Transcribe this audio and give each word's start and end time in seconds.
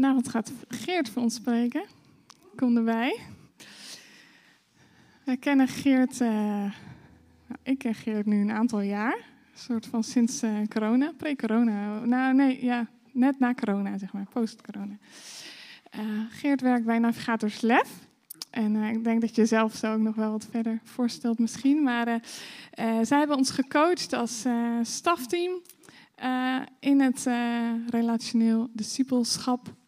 Vanavond 0.00 0.28
gaat 0.28 0.52
Geert 0.68 1.08
voor 1.08 1.22
ons 1.22 1.34
spreken. 1.34 1.82
Kom 2.56 2.76
erbij. 2.76 3.18
Wij 5.24 5.36
kennen 5.36 5.68
Geert, 5.68 6.20
uh, 6.20 6.28
nou, 7.46 7.58
ik 7.62 7.78
ken 7.78 7.94
Geert 7.94 8.26
nu 8.26 8.40
een 8.40 8.50
aantal 8.50 8.80
jaar. 8.80 9.14
Een 9.52 9.58
soort 9.58 9.86
van 9.86 10.04
sinds 10.04 10.42
uh, 10.42 10.50
corona, 10.68 11.12
pre-corona. 11.16 11.98
Nou 12.04 12.34
nee, 12.34 12.64
ja, 12.64 12.86
net 13.12 13.38
na 13.38 13.54
corona 13.54 13.98
zeg 13.98 14.12
maar, 14.12 14.26
post-corona. 14.32 14.98
Uh, 15.98 16.00
Geert 16.30 16.60
werkt 16.60 16.84
bij 16.84 16.98
Navigators 16.98 17.60
Lef. 17.60 18.08
En 18.50 18.76
ik 18.76 19.04
denk 19.04 19.20
dat 19.20 19.36
je 19.36 19.46
zelf 19.46 19.74
zo 19.74 19.92
ook 19.92 20.00
nog 20.00 20.14
wel 20.14 20.30
wat 20.30 20.46
verder 20.50 20.80
voorstelt 20.84 21.38
misschien. 21.38 21.82
Maar 21.82 22.20
zij 23.02 23.18
hebben 23.18 23.36
ons 23.36 23.50
gecoacht 23.50 24.12
als 24.12 24.44
stafteam 24.82 25.60
in 26.80 27.00
het 27.00 27.26
relationeel 27.90 28.68
discipelschap 28.72 29.78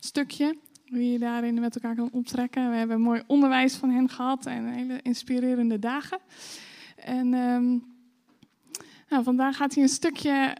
stukje. 0.00 0.56
Hoe 0.86 1.12
je 1.12 1.18
daarin 1.18 1.60
met 1.60 1.74
elkaar 1.74 1.94
kan 1.94 2.12
optrekken. 2.12 2.70
We 2.70 2.76
hebben 2.76 3.00
mooi 3.00 3.22
onderwijs 3.26 3.74
van 3.74 3.90
hen 3.90 4.08
gehad 4.08 4.46
en 4.46 4.66
hele 4.66 5.02
inspirerende 5.02 5.78
dagen. 5.78 6.18
En 6.96 7.34
um, 7.34 7.84
nou, 9.08 9.24
vandaag 9.24 9.56
gaat 9.56 9.74
hij 9.74 9.82
een 9.82 9.88
stukje 9.88 10.56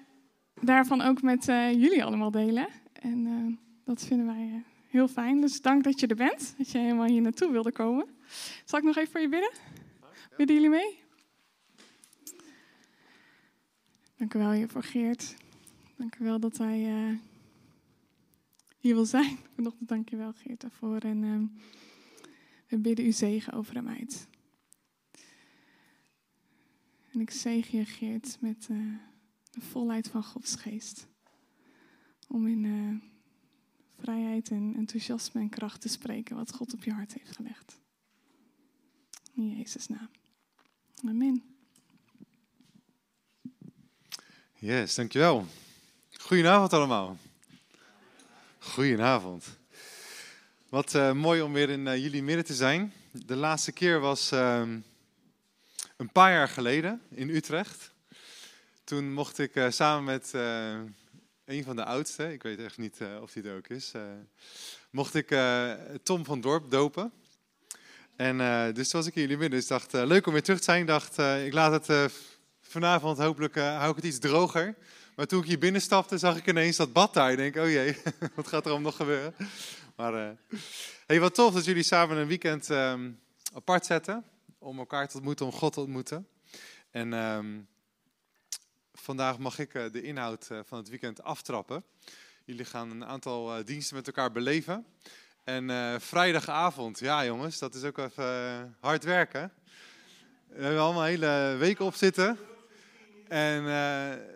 daarvan 0.60 1.00
ook 1.00 1.22
met 1.22 1.48
uh, 1.48 1.72
jullie 1.72 2.04
allemaal 2.04 2.30
delen. 2.30 2.68
En 2.92 3.18
uh, 3.26 3.56
dat 3.84 4.04
vinden 4.04 4.26
wij 4.26 4.46
uh, 4.46 4.54
heel 4.88 5.08
fijn. 5.08 5.40
Dus 5.40 5.60
dank 5.60 5.84
dat 5.84 6.00
je 6.00 6.06
er 6.06 6.16
bent, 6.16 6.54
dat 6.58 6.70
je 6.70 6.78
helemaal 6.78 7.06
hier 7.06 7.22
naartoe 7.22 7.50
wilde 7.50 7.72
komen. 7.72 8.06
Zal 8.64 8.78
ik 8.78 8.84
nog 8.84 8.96
even 8.96 9.10
voor 9.12 9.20
je 9.20 9.28
bidden? 9.28 9.52
Bidden 10.36 10.56
jullie 10.56 10.70
mee? 10.70 10.98
Dank 14.16 14.34
u 14.34 14.38
wel, 14.38 14.82
Geert. 14.82 15.34
Dank 15.96 16.16
u 16.18 16.24
wel 16.24 16.40
dat 16.40 16.58
hij 16.58 17.18
hier 18.80 18.94
wil 18.94 19.06
zijn. 19.06 19.38
Vanochtend 19.54 19.88
dank 19.88 20.08
je 20.08 20.16
wel, 20.16 20.32
Geert, 20.32 20.60
daarvoor. 20.60 20.98
En 20.98 21.22
uh, 21.22 21.42
we 22.66 22.78
bidden 22.78 23.06
u 23.06 23.12
zegen 23.12 23.52
over 23.52 23.74
hem 23.74 23.88
uit. 23.88 24.28
En 27.12 27.20
ik 27.20 27.30
zegen 27.30 27.78
je, 27.78 27.84
Geert, 27.84 28.36
met 28.40 28.68
uh, 28.70 28.96
de 29.50 29.60
volheid 29.60 30.08
van 30.08 30.24
Gods 30.24 30.54
geest. 30.54 31.06
Om 32.28 32.46
in 32.46 32.64
uh, 32.64 32.96
vrijheid 33.98 34.50
en 34.50 34.74
enthousiasme 34.76 35.40
en 35.40 35.48
kracht 35.48 35.80
te 35.80 35.88
spreken 35.88 36.36
wat 36.36 36.54
God 36.54 36.72
op 36.72 36.84
je 36.84 36.92
hart 36.92 37.12
heeft 37.12 37.36
gelegd. 37.36 37.80
In 39.34 39.56
Jezus' 39.56 39.88
naam. 39.88 40.10
Amen. 41.04 41.42
Yes, 44.54 44.94
dankjewel. 44.94 45.46
Goedenavond 46.10 46.72
allemaal. 46.72 47.16
Goedenavond. 48.62 49.44
Wat 50.68 50.94
uh, 50.94 51.12
mooi 51.12 51.42
om 51.42 51.52
weer 51.52 51.70
in 51.70 51.86
uh, 51.86 51.96
jullie 51.96 52.22
midden 52.22 52.44
te 52.44 52.54
zijn. 52.54 52.92
De 53.10 53.36
laatste 53.36 53.72
keer 53.72 54.00
was 54.00 54.32
uh, 54.32 54.62
een 55.96 56.12
paar 56.12 56.32
jaar 56.32 56.48
geleden 56.48 57.02
in 57.10 57.28
Utrecht. 57.28 57.92
Toen 58.84 59.12
mocht 59.12 59.38
ik 59.38 59.54
uh, 59.54 59.70
samen 59.70 60.04
met 60.04 60.32
een 61.44 61.64
van 61.64 61.76
de 61.76 61.84
oudsten, 61.84 62.32
ik 62.32 62.42
weet 62.42 62.58
echt 62.60 62.78
niet 62.78 62.98
of 63.20 63.34
hij 63.34 63.42
er 63.42 63.56
ook 63.56 63.68
is, 63.68 63.92
mocht 64.90 65.14
ik 65.14 65.34
Tom 66.02 66.24
van 66.24 66.40
Dorp 66.40 66.70
dopen. 66.70 67.12
En 68.16 68.38
dus 68.74 68.88
toen 68.88 69.00
was 69.00 69.08
ik 69.08 69.14
in 69.14 69.20
jullie 69.20 69.36
midden. 69.36 69.58
Dus 69.58 69.70
ik 69.70 69.90
dacht, 69.90 69.92
leuk 69.92 70.26
om 70.26 70.32
weer 70.32 70.42
terug 70.42 70.58
te 70.58 70.64
zijn. 70.64 70.80
Ik 70.80 70.86
dacht, 70.86 71.18
ik 71.18 71.52
laat 71.52 71.86
het 71.86 72.12
vanavond, 72.60 73.18
hopelijk 73.18 73.54
hou 73.54 73.90
ik 73.90 73.96
het 73.96 74.04
iets 74.04 74.18
droger. 74.18 74.74
Maar 75.20 75.28
toen 75.28 75.40
ik 75.40 75.48
hier 75.48 75.58
binnenstapte, 75.58 76.18
zag 76.18 76.36
ik 76.36 76.46
ineens 76.46 76.76
dat 76.76 76.92
bad 76.92 77.14
daar. 77.14 77.30
Ik 77.30 77.36
denk, 77.36 77.56
oh 77.56 77.70
jee, 77.70 77.96
wat 78.34 78.46
gaat 78.46 78.66
er 78.66 78.72
om 78.72 78.82
nog 78.82 78.96
gebeuren? 78.96 79.34
Maar 79.96 80.14
uh, 80.14 80.30
hey, 81.06 81.20
wat 81.20 81.34
tof 81.34 81.54
dat 81.54 81.64
jullie 81.64 81.82
samen 81.82 82.16
een 82.16 82.26
weekend 82.26 82.68
um, 82.68 83.20
apart 83.54 83.86
zetten. 83.86 84.24
Om 84.58 84.78
elkaar 84.78 85.08
te 85.08 85.16
ontmoeten, 85.16 85.46
om 85.46 85.52
God 85.52 85.72
te 85.72 85.80
ontmoeten. 85.80 86.28
En 86.90 87.12
um, 87.12 87.68
vandaag 88.92 89.38
mag 89.38 89.58
ik 89.58 89.74
uh, 89.74 89.92
de 89.92 90.02
inhoud 90.02 90.48
uh, 90.52 90.58
van 90.64 90.78
het 90.78 90.88
weekend 90.88 91.22
aftrappen. 91.22 91.84
Jullie 92.44 92.64
gaan 92.64 92.90
een 92.90 93.04
aantal 93.04 93.64
diensten 93.64 93.96
met 93.96 94.06
elkaar 94.06 94.32
beleven. 94.32 94.86
En 95.44 96.00
vrijdagavond, 96.00 96.98
ja 96.98 97.24
jongens, 97.24 97.58
dat 97.58 97.74
is 97.74 97.84
ook 97.84 97.98
even 97.98 98.76
hard 98.80 99.04
werken. 99.04 99.52
We 100.46 100.62
hebben 100.62 100.80
allemaal 100.80 101.02
een 101.02 101.08
hele 101.08 101.56
week 101.58 101.80
op 101.80 101.94
zitten. 101.94 102.38
En 103.30 103.58
uh, 103.58 103.68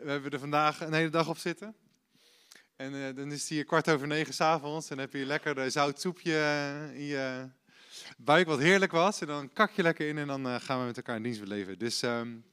we 0.03 0.11
hebben 0.11 0.31
er 0.31 0.39
vandaag 0.39 0.81
een 0.81 0.93
hele 0.93 1.11
dag 1.11 1.29
op 1.29 1.39
zitten. 1.39 1.75
En 2.77 2.95
uh, 2.95 3.17
dan 3.17 3.33
is 3.33 3.41
het 3.41 3.49
hier 3.49 3.65
kwart 3.65 3.91
over 3.91 4.07
negen 4.07 4.35
s'avonds. 4.35 4.91
En 4.91 4.97
dan 4.97 5.05
heb 5.05 5.15
je 5.15 5.27
lekker 5.27 5.71
zout 5.71 6.01
soepje 6.01 6.33
in 6.93 7.05
je 7.05 7.49
buik, 8.19 8.47
wat 8.47 8.59
heerlijk 8.59 8.93
was. 8.93 9.21
En 9.21 9.27
dan 9.27 9.53
kak 9.53 9.71
je 9.71 9.83
lekker 9.83 10.09
in 10.09 10.19
en 10.19 10.27
dan 10.27 10.61
gaan 10.61 10.81
we 10.81 10.87
met 10.87 10.97
elkaar 10.97 11.17
een 11.17 11.23
dienst 11.23 11.41
beleven. 11.41 11.79
Dus 11.79 12.03
um, 12.03 12.45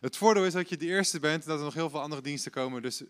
het 0.00 0.16
voordeel 0.16 0.44
is 0.44 0.52
dat 0.52 0.68
je 0.68 0.76
de 0.76 0.86
eerste 0.86 1.20
bent 1.20 1.42
en 1.42 1.48
dat 1.48 1.58
er 1.58 1.64
nog 1.64 1.74
heel 1.74 1.90
veel 1.90 2.00
andere 2.00 2.22
diensten 2.22 2.50
komen. 2.50 2.82
Dus 2.82 3.02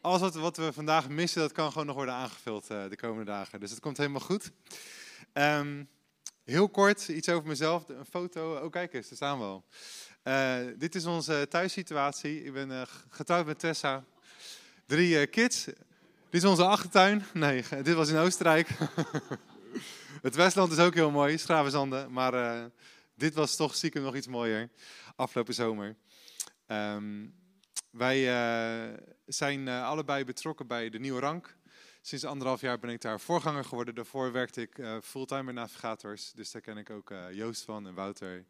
alles 0.00 0.20
wat, 0.20 0.34
wat 0.34 0.56
we 0.56 0.72
vandaag 0.72 1.08
missen, 1.08 1.40
dat 1.40 1.52
kan 1.52 1.72
gewoon 1.72 1.86
nog 1.86 1.96
worden 1.96 2.14
aangevuld 2.14 2.66
de 2.66 2.96
komende 2.96 3.30
dagen. 3.30 3.60
Dus 3.60 3.70
het 3.70 3.80
komt 3.80 3.96
helemaal 3.96 4.20
goed. 4.20 4.50
Um, 5.32 5.88
heel 6.44 6.68
kort, 6.68 7.08
iets 7.08 7.28
over 7.28 7.48
mezelf. 7.48 7.88
Een 7.88 8.06
foto, 8.06 8.56
oh 8.56 8.70
kijk 8.70 8.94
eens, 8.94 9.08
daar 9.08 9.16
staan 9.16 9.38
we 9.38 9.44
al. 9.44 9.64
Uh, 10.26 10.56
dit 10.76 10.94
is 10.94 11.04
onze 11.04 11.46
thuissituatie. 11.48 12.44
Ik 12.44 12.52
ben 12.52 12.70
uh, 12.70 12.82
getrouwd 13.08 13.46
met 13.46 13.58
Tessa. 13.58 14.04
Drie 14.86 15.20
uh, 15.20 15.30
kids. 15.30 15.64
Dit 15.64 15.74
is 16.30 16.44
onze 16.44 16.64
achtertuin. 16.64 17.24
Nee, 17.32 17.64
dit 17.82 17.94
was 17.94 18.08
in 18.08 18.16
Oostenrijk. 18.16 18.68
het 20.22 20.34
Westland 20.34 20.72
is 20.72 20.78
ook 20.78 20.94
heel 20.94 21.10
mooi, 21.10 21.38
Schravenzanden. 21.38 22.12
Maar 22.12 22.70
dit 23.14 23.34
was 23.34 23.56
toch 23.56 23.74
stiekem 23.74 24.02
nog 24.02 24.16
iets 24.16 24.26
mooier. 24.26 24.68
Afgelopen 25.16 25.54
zomer. 25.54 25.96
Um, 26.66 27.34
wij 27.90 28.20
zijn 29.26 29.68
allebei 29.68 30.24
betrokken 30.24 30.66
bij 30.66 30.88
de 30.88 30.98
Nieuwe 30.98 31.20
Rank. 31.20 31.56
Sinds 32.00 32.24
anderhalf 32.24 32.60
jaar 32.60 32.78
ben 32.78 32.90
ik 32.90 33.00
daar 33.00 33.20
voorganger 33.20 33.64
geworden. 33.64 33.94
Daarvoor 33.94 34.32
werkte 34.32 34.60
ik 34.60 34.78
fulltime 35.02 35.44
bij 35.44 35.52
Navigators. 35.52 36.32
Dus 36.32 36.50
daar 36.50 36.62
ken 36.62 36.76
ik 36.76 36.90
ook 36.90 37.12
Joost 37.32 37.64
van 37.64 37.86
en 37.86 37.94
Wouter. 37.94 38.44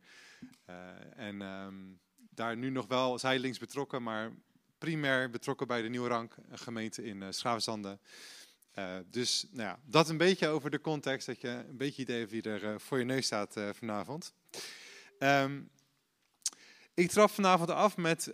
Uh, 0.71 0.77
en 1.17 1.41
um, 1.41 2.01
daar 2.31 2.57
nu 2.57 2.71
nog 2.71 2.87
wel 2.87 3.19
zijdelings 3.19 3.59
betrokken, 3.59 4.03
maar 4.03 4.33
primair 4.79 5.31
betrokken 5.31 5.67
bij 5.67 5.83
de 5.83 5.89
Nieuwe 5.89 6.09
Rank, 6.09 6.35
een 6.49 6.59
gemeente 6.59 7.05
in 7.05 7.23
uh, 7.23 8.97
dus 9.11 9.47
nou 9.51 9.69
ja, 9.69 9.79
dat 9.85 10.09
een 10.09 10.17
beetje 10.17 10.49
over 10.49 10.71
de 10.71 10.81
context, 10.81 11.27
dat 11.27 11.41
je 11.41 11.49
een 11.49 11.77
beetje 11.77 12.03
idee 12.03 12.19
hebt 12.19 12.31
wie 12.31 12.43
er 12.43 12.81
voor 12.81 12.99
je 12.99 13.05
neus 13.05 13.27
staat 13.27 13.57
vanavond. 13.73 14.33
Um, 15.19 15.71
ik 16.95 17.11
trap 17.11 17.31
vanavond 17.31 17.71
af 17.71 17.97
met 17.97 18.25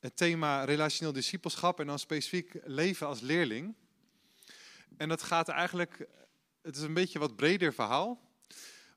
het 0.00 0.16
thema 0.16 0.64
relationeel 0.64 1.12
discipelschap 1.12 1.80
en 1.80 1.86
dan 1.86 1.98
specifiek 1.98 2.52
leven 2.64 3.06
als 3.06 3.20
leerling. 3.20 3.74
En 4.96 5.08
dat 5.08 5.22
gaat 5.22 5.48
eigenlijk, 5.48 6.06
het 6.62 6.76
is 6.76 6.82
een 6.82 6.94
beetje 6.94 7.18
wat 7.18 7.36
breder 7.36 7.74
verhaal. 7.74 8.20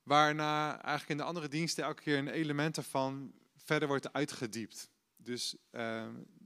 Waarna 0.04 0.72
eigenlijk 0.72 1.10
in 1.10 1.18
de 1.18 1.24
andere 1.24 1.48
diensten 1.48 1.84
elke 1.84 2.02
keer 2.02 2.18
een 2.18 2.28
element 2.28 2.78
ervan 2.78 3.34
verder 3.56 3.88
wordt 3.88 4.14
uitgediept. 4.14 4.90
Dus 5.18 5.56
uh, 5.72 6.06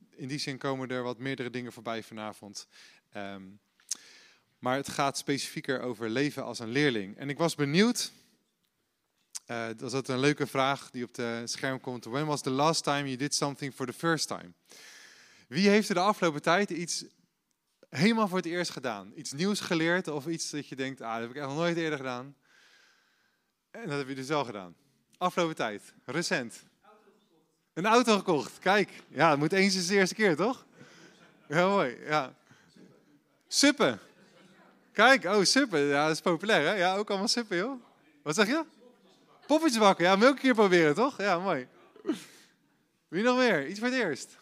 in 0.10 0.28
die 0.28 0.40
zin 0.40 0.58
komen 0.58 0.90
er 0.90 1.04
wat 1.04 1.18
meerdere 1.18 1.50
dingen 1.50 1.74
voorbij 1.74 2.04
vanavond. 2.04 2.68
Um, 3.16 3.60
maar 4.60 4.76
het 4.76 4.90
gaat 4.90 5.18
specifieker 5.18 5.82
over 5.82 6.10
leven 6.10 6.44
als 6.44 6.60
een 6.60 6.70
leerling. 6.70 7.18
En 7.18 7.30
ik 7.30 7.38
was 7.38 7.56
benieuwd, 7.56 8.12
uh, 9.48 9.68
dat 9.78 9.94
is 9.94 10.08
een 10.08 10.20
leuke 10.20 10.48
vraag 10.48 10.92
die 10.92 11.04
op 11.04 11.14
de 11.14 11.42
scherm 11.46 11.80
komt. 11.80 12.06
When 12.06 12.26
was 12.26 12.42
the 12.42 12.50
last 12.50 12.84
time 12.84 13.04
you 13.04 13.16
did 13.16 13.36
something 13.36 13.74
for 13.74 13.86
the 13.86 13.94
first 13.94 14.28
time? 14.28 14.54
Wie 15.48 15.70
heeft 15.70 15.90
er 15.90 15.96
de 15.96 16.02
afgelopen 16.02 16.42
tijd 16.42 16.70
iets 16.70 17.06
helemaal 17.90 18.28
voor 18.28 18.38
het 18.38 18.46
eerst 18.46 18.72
gedaan? 18.72 19.12
Iets 19.16 19.32
nieuws 19.32 19.60
geleerd 19.60 20.08
of 20.08 20.28
iets 20.28 20.50
dat 20.50 20.68
je 20.68 20.76
denkt, 20.76 21.02
ah, 21.02 21.12
dat 21.12 21.22
heb 21.22 21.30
ik 21.30 21.36
echt 21.36 21.46
nog 21.46 21.56
nooit 21.56 21.78
eerder 21.78 21.98
gedaan? 21.98 22.36
En 23.82 23.90
dat 23.90 23.98
heb 23.98 24.08
je 24.08 24.16
dus 24.16 24.28
gedaan. 24.28 24.76
Afgelopen 25.18 25.56
tijd, 25.56 25.94
recent. 26.06 26.64
Een 27.74 27.86
auto 27.86 28.18
gekocht, 28.18 28.60
kijk. 28.60 28.90
Ja, 29.08 29.30
het 29.30 29.40
moet 29.40 29.52
eens 29.52 29.76
is 29.76 29.88
de 29.88 29.96
eerste 29.96 30.16
keer, 30.16 30.36
toch? 30.36 30.66
Heel 31.48 31.70
mooi, 31.70 31.98
ja. 32.06 32.34
Suppen. 33.48 34.00
Kijk, 34.92 35.24
oh, 35.24 35.44
suppen. 35.44 35.80
Ja, 35.80 36.04
dat 36.08 36.16
is 36.16 36.22
populair, 36.22 36.68
hè? 36.68 36.74
Ja, 36.74 36.96
ook 36.96 37.10
allemaal 37.10 37.28
suppen, 37.28 37.58
joh. 37.58 37.82
Wat 38.24 38.36
zeg 38.36 38.48
je? 38.48 38.64
Poppetjes 39.48 39.80
bakken. 39.80 40.06
Ja, 40.06 40.22
een 40.22 40.36
keer 40.36 40.54
proberen, 40.54 40.96
toch? 40.96 41.18
Ja, 41.18 41.40
mooi. 41.40 41.68
Wie 43.08 43.24
nog 43.24 43.38
meer? 43.38 43.68
Iets 43.68 43.80
voor 43.80 43.88
het 43.88 43.98
eerst. 43.98 44.38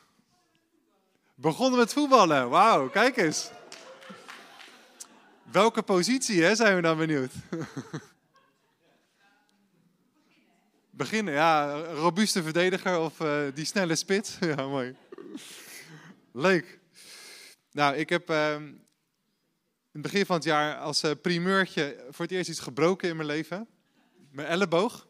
Begonnen 1.36 1.80
met 1.80 1.94
voetballen. 1.94 2.50
Wauw, 2.50 2.90
kijk 2.90 3.18
eens. 3.18 3.50
Welke 5.52 5.82
positie, 5.82 6.44
hè, 6.44 6.56
zijn 6.56 6.76
we 6.76 6.82
dan 6.82 6.98
benieuwd. 6.98 7.32
beginnen. 10.96 11.34
Ja, 11.34 11.82
robuuste 11.82 12.44
verdediger 12.44 13.00
of 13.00 13.20
uh, 13.20 13.42
die 13.54 13.66
snelle 13.66 13.96
spits. 13.96 14.38
ja, 14.56 14.68
mooi. 14.68 14.96
Leuk. 16.32 16.80
Nou, 17.72 17.96
ik 17.96 18.10
heb 18.10 18.30
uh, 18.30 18.56
het 19.92 20.02
begin 20.02 20.26
van 20.26 20.36
het 20.36 20.46
jaar 20.46 20.78
als 20.78 21.04
uh, 21.04 21.12
primeurtje 21.22 22.06
voor 22.10 22.26
het 22.26 22.34
eerst 22.34 22.50
iets 22.50 22.60
gebroken 22.60 23.10
in 23.10 23.16
mijn 23.16 23.28
leven. 23.28 23.68
Mijn 24.32 24.48
elleboog. 24.48 25.08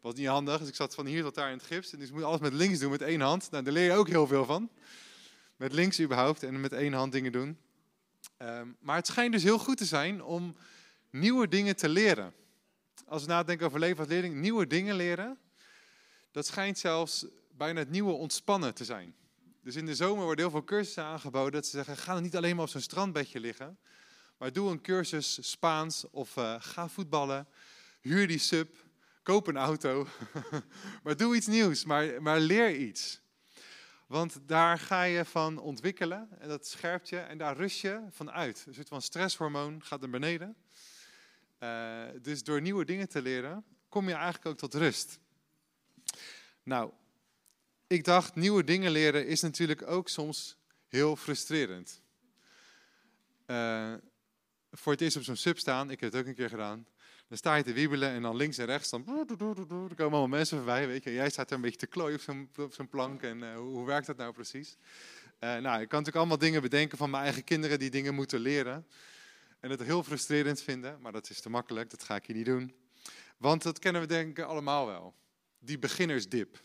Was 0.00 0.14
niet 0.14 0.26
handig, 0.26 0.58
dus 0.58 0.68
ik 0.68 0.74
zat 0.74 0.94
van 0.94 1.06
hier 1.06 1.22
tot 1.22 1.34
daar 1.34 1.50
in 1.50 1.56
het 1.56 1.66
gips. 1.66 1.92
En 1.92 1.98
dus 1.98 2.08
ik 2.08 2.14
moet 2.14 2.22
alles 2.22 2.40
met 2.40 2.52
links 2.52 2.78
doen, 2.78 2.90
met 2.90 3.02
één 3.02 3.20
hand. 3.20 3.50
Nou, 3.50 3.64
daar 3.64 3.72
leer 3.72 3.84
je 3.84 3.92
ook 3.92 4.08
heel 4.08 4.26
veel 4.26 4.44
van. 4.44 4.70
Met 5.56 5.72
links 5.72 6.00
überhaupt 6.00 6.42
en 6.42 6.60
met 6.60 6.72
één 6.72 6.92
hand 6.92 7.12
dingen 7.12 7.32
doen. 7.32 7.58
Um, 8.38 8.76
maar 8.80 8.96
het 8.96 9.06
schijnt 9.06 9.32
dus 9.32 9.42
heel 9.42 9.58
goed 9.58 9.76
te 9.76 9.84
zijn 9.84 10.22
om 10.22 10.56
nieuwe 11.10 11.48
dingen 11.48 11.76
te 11.76 11.88
leren. 11.88 12.34
Als 13.08 13.22
we 13.22 13.28
nadenken 13.28 13.66
over 13.66 13.78
leven 13.78 14.40
nieuwe 14.40 14.66
dingen 14.66 14.94
leren. 14.94 15.38
Dat 16.30 16.46
schijnt 16.46 16.78
zelfs 16.78 17.26
bijna 17.50 17.78
het 17.78 17.90
nieuwe 17.90 18.12
ontspannen 18.12 18.74
te 18.74 18.84
zijn. 18.84 19.14
Dus 19.62 19.76
in 19.76 19.86
de 19.86 19.94
zomer 19.94 20.24
worden 20.24 20.44
heel 20.44 20.50
veel 20.50 20.64
cursussen 20.64 21.04
aangeboden. 21.04 21.52
Dat 21.52 21.66
ze 21.66 21.70
zeggen, 21.70 21.96
ga 21.96 22.14
dan 22.14 22.22
niet 22.22 22.36
alleen 22.36 22.56
maar 22.56 22.64
op 22.64 22.70
zo'n 22.70 22.80
strandbedje 22.80 23.40
liggen. 23.40 23.78
Maar 24.38 24.52
doe 24.52 24.70
een 24.70 24.80
cursus 24.80 25.50
Spaans 25.50 26.04
of 26.10 26.36
uh, 26.36 26.54
ga 26.58 26.88
voetballen. 26.88 27.48
Huur 28.00 28.26
die 28.26 28.38
sub. 28.38 28.74
Koop 29.22 29.46
een 29.46 29.56
auto. 29.56 30.06
maar 31.02 31.16
doe 31.16 31.36
iets 31.36 31.46
nieuws. 31.46 31.84
Maar, 31.84 32.22
maar 32.22 32.40
leer 32.40 32.76
iets. 32.76 33.20
Want 34.06 34.38
daar 34.46 34.78
ga 34.78 35.02
je 35.02 35.24
van 35.24 35.58
ontwikkelen. 35.58 36.28
En 36.38 36.48
dat 36.48 36.66
scherpt 36.66 37.08
je. 37.08 37.18
En 37.18 37.38
daar 37.38 37.56
rust 37.56 37.80
je 37.80 38.00
van 38.10 38.30
uit. 38.30 38.64
Een 38.66 38.74
soort 38.74 38.88
van 38.88 39.02
stresshormoon 39.02 39.84
gaat 39.84 40.00
naar 40.00 40.10
beneden. 40.10 40.56
Uh, 41.62 42.04
dus 42.22 42.42
door 42.42 42.60
nieuwe 42.60 42.84
dingen 42.84 43.08
te 43.08 43.22
leren, 43.22 43.64
kom 43.88 44.08
je 44.08 44.14
eigenlijk 44.14 44.46
ook 44.46 44.58
tot 44.58 44.74
rust. 44.74 45.18
Nou, 46.62 46.92
ik 47.86 48.04
dacht, 48.04 48.34
nieuwe 48.34 48.64
dingen 48.64 48.90
leren 48.90 49.26
is 49.26 49.40
natuurlijk 49.40 49.86
ook 49.86 50.08
soms 50.08 50.56
heel 50.88 51.16
frustrerend. 51.16 52.02
Uh, 53.46 53.94
voor 54.72 54.92
het 54.92 55.00
eerst 55.00 55.16
op 55.16 55.22
zo'n 55.22 55.36
sub 55.36 55.58
staan, 55.58 55.90
ik 55.90 56.00
heb 56.00 56.12
het 56.12 56.20
ook 56.20 56.26
een 56.26 56.34
keer 56.34 56.48
gedaan. 56.48 56.86
Dan 57.28 57.38
sta 57.38 57.54
je 57.54 57.62
te 57.62 57.72
wiebelen 57.72 58.10
en 58.10 58.22
dan 58.22 58.36
links 58.36 58.58
en 58.58 58.66
rechts, 58.66 58.90
dan 58.90 59.04
komen 59.04 59.96
allemaal 59.98 60.28
mensen 60.28 60.56
voorbij, 60.56 60.86
weet 60.86 61.04
je. 61.04 61.12
Jij 61.12 61.30
staat 61.30 61.50
er 61.50 61.56
een 61.56 61.62
beetje 61.62 61.78
te 61.78 61.86
klooien 61.86 62.14
op 62.14 62.20
zo'n, 62.20 62.50
zo'n 62.70 62.88
plank 62.88 63.22
en 63.22 63.38
uh, 63.38 63.54
hoe, 63.54 63.74
hoe, 63.74 63.86
werkt 63.86 64.06
dat 64.06 64.16
nou 64.16 64.32
precies? 64.32 64.76
Nou, 65.40 65.56
ik 65.56 65.62
kan 65.62 65.78
natuurlijk 65.78 66.16
allemaal 66.16 66.38
dingen 66.38 66.62
bedenken 66.62 66.98
van 66.98 67.10
mijn 67.10 67.22
eigen 67.22 67.44
kinderen 67.44 67.78
die 67.78 67.90
dingen 67.90 68.14
moeten 68.14 68.40
leren. 68.40 68.86
En 69.60 69.70
het 69.70 69.82
heel 69.82 70.02
frustrerend 70.02 70.62
vinden, 70.62 71.00
maar 71.00 71.12
dat 71.12 71.30
is 71.30 71.40
te 71.40 71.50
makkelijk, 71.50 71.90
dat 71.90 72.02
ga 72.02 72.16
ik 72.16 72.26
hier 72.26 72.36
niet 72.36 72.44
doen. 72.44 72.74
Want 73.36 73.62
dat 73.62 73.78
kennen 73.78 74.02
we 74.02 74.08
denk 74.08 74.38
ik 74.38 74.44
allemaal 74.44 74.86
wel. 74.86 75.14
Die 75.58 75.78
beginnersdip. 75.78 76.62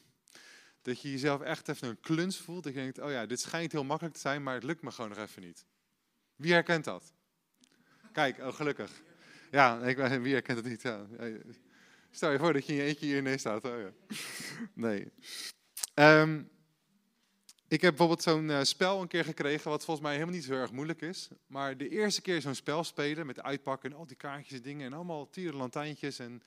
Dat 0.82 1.02
je 1.02 1.12
jezelf 1.12 1.42
echt 1.42 1.68
even 1.68 1.88
een 1.88 2.00
kluns 2.00 2.38
voelt. 2.38 2.64
Dat 2.64 2.74
je 2.74 2.80
denkt, 2.80 3.00
oh 3.00 3.12
ja, 3.12 3.26
dit 3.26 3.40
schijnt 3.40 3.72
heel 3.72 3.84
makkelijk 3.84 4.16
te 4.16 4.22
zijn, 4.22 4.44
maar 4.44 4.54
het 4.54 4.64
lukt 4.64 4.82
me 4.82 4.92
gewoon 4.92 5.10
nog 5.10 5.20
even 5.20 5.42
niet. 5.42 5.66
Wie 6.36 6.52
herkent 6.52 6.84
dat? 6.84 7.14
Kijk, 8.12 8.38
oh 8.38 8.54
gelukkig. 8.54 8.92
Ja, 9.52 9.82
ik, 9.82 9.98
wie 10.22 10.34
herkent 10.34 10.58
het 10.58 10.68
niet? 10.68 10.82
Ja. 10.82 11.08
Stel 12.12 12.32
je 12.32 12.40
voor 12.40 12.54
dat 12.54 12.66
je 12.66 12.72
in 12.74 12.78
je 12.78 12.86
eentje 12.86 13.06
hier 13.06 13.18
ineens 13.18 13.42
staat. 13.42 13.64
Oh 13.64 13.80
ja. 13.80 13.92
Nee. 14.74 15.12
Um, 15.96 16.50
ik 17.74 17.82
heb 17.82 17.96
bijvoorbeeld 17.96 18.24
zo'n 18.24 18.50
uh, 18.50 18.64
spel 18.64 19.02
een 19.02 19.08
keer 19.08 19.24
gekregen, 19.24 19.70
wat 19.70 19.86
volgens 19.86 20.06
mij 20.06 20.16
helemaal 20.16 20.36
niet 20.36 20.44
zo 20.44 20.54
erg 20.54 20.72
moeilijk 20.72 21.02
is. 21.02 21.28
Maar 21.48 21.78
de 21.78 21.90
eerste 21.90 22.22
keer 22.22 22.42
zo'n 22.42 22.56
spel 22.56 22.84
spelen 22.84 23.26
met 23.26 23.42
uitpakken 23.42 23.92
en 23.92 23.98
al 23.98 24.08
die 24.08 24.18
kaartjes 24.18 24.58
en 24.58 24.64
dingen 24.64 24.86
en 24.86 24.94
allemaal 24.94 25.30
tierenlantijntjes. 25.30 26.20
En 26.20 26.44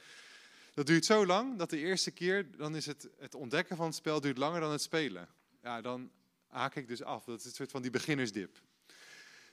dat 0.75 0.87
duurt 0.87 1.05
zo 1.05 1.27
lang 1.27 1.59
dat 1.59 1.71
de 1.71 1.79
eerste 1.79 2.11
keer, 2.11 2.57
dan 2.57 2.77
is 2.77 2.87
het, 2.87 3.09
het 3.19 3.35
ontdekken 3.35 3.77
van 3.77 3.87
het 3.87 3.95
spel 3.95 4.21
duurt 4.21 4.39
langer 4.39 4.61
dan 4.61 4.71
het 4.71 4.83
spelen. 4.83 5.29
Ja, 5.63 5.81
dan 5.81 6.11
haak 6.47 6.75
ik 6.75 6.89
dus 6.89 7.03
af. 7.03 7.25
Dat 7.25 7.39
is 7.39 7.45
een 7.45 7.51
soort 7.51 7.71
van 7.71 7.83
die 7.83 7.91
beginnersdip. 7.91 8.55
Dan 8.87 8.95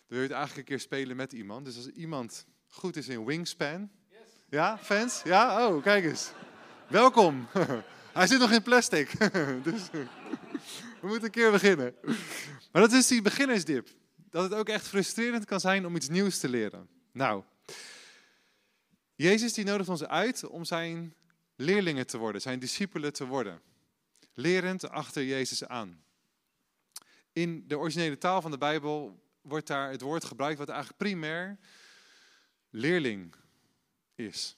wil 0.07 0.17
je 0.17 0.23
het 0.23 0.33
eigenlijk 0.33 0.69
een 0.69 0.75
keer 0.75 0.83
spelen 0.83 1.15
met 1.15 1.31
iemand. 1.31 1.65
Dus 1.65 1.75
als 1.75 1.87
iemand 1.87 2.45
goed 2.67 2.95
is 2.95 3.07
in 3.07 3.25
wingspan. 3.25 3.89
Yes. 4.09 4.19
Ja, 4.49 4.77
fans? 4.77 5.21
Ja? 5.23 5.67
Oh, 5.67 5.83
kijk 5.83 6.03
eens. 6.03 6.31
Welkom. 6.87 7.47
Hij 8.13 8.27
zit 8.27 8.39
nog 8.39 8.51
in 8.51 8.63
plastic. 8.63 9.11
dus... 9.63 9.89
We 11.01 11.07
moeten 11.07 11.23
een 11.23 11.31
keer 11.31 11.51
beginnen. 11.51 11.95
Maar 12.71 12.81
dat 12.81 12.91
is 12.91 13.07
die 13.07 13.21
beginnersdip. 13.21 13.89
Dat 14.29 14.43
het 14.43 14.53
ook 14.53 14.69
echt 14.69 14.87
frustrerend 14.87 15.45
kan 15.45 15.59
zijn 15.59 15.85
om 15.85 15.95
iets 15.95 16.09
nieuws 16.09 16.39
te 16.39 16.49
leren. 16.49 16.89
Nou, 17.11 17.43
Jezus 19.15 19.53
die 19.53 19.65
nodigt 19.65 19.89
ons 19.89 20.05
uit 20.05 20.43
om 20.43 20.65
zijn 20.65 21.15
leerlingen 21.55 22.07
te 22.07 22.17
worden, 22.17 22.41
zijn 22.41 22.59
discipelen 22.59 23.13
te 23.13 23.25
worden. 23.25 23.61
Lerend 24.33 24.89
achter 24.89 25.25
Jezus 25.25 25.65
aan. 25.65 26.03
In 27.33 27.67
de 27.67 27.77
originele 27.77 28.17
taal 28.17 28.41
van 28.41 28.51
de 28.51 28.57
Bijbel 28.57 29.23
wordt 29.41 29.67
daar 29.67 29.91
het 29.91 30.01
woord 30.01 30.25
gebruikt 30.25 30.57
wat 30.57 30.69
eigenlijk 30.69 30.97
primair 30.97 31.57
leerling 32.69 33.35
is. 34.15 34.57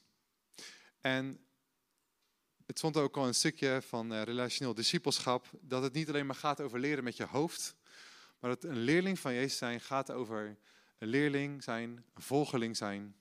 En 1.01 1.45
het 2.66 2.78
stond 2.78 2.98
ook 2.98 3.18
al 3.18 3.28
een 3.28 3.36
stukje 3.36 3.82
van 3.82 4.14
uh, 4.14 4.22
relationeel 4.22 4.74
discipelschap, 4.74 5.50
dat 5.62 5.84
het 5.84 5.94
niet 5.94 6.10
alleen 6.10 6.26
maar 6.26 6.36
gaat 6.36 6.62
over 6.62 6.80
leren 6.80 7.04
met 7.04 7.18
je 7.18 7.26
hoofd, 7.26 7.76
maar 8.40 8.50
dat 8.50 8.64
een 8.64 8.80
leerling 8.80 9.20
van 9.20 9.34
Jezus 9.34 9.58
zijn 9.58 9.82
gaat 9.82 10.12
over 10.12 10.58
een 10.98 11.08
leerling 11.08 11.64
zijn, 11.64 12.06
een 12.14 12.22
volgeling 12.22 12.78
zijn 12.78 13.16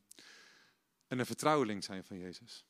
en 1.06 1.18
een 1.18 1.26
vertrouweling 1.26 1.84
zijn 1.84 2.04
van 2.04 2.18
Jezus. 2.18 2.64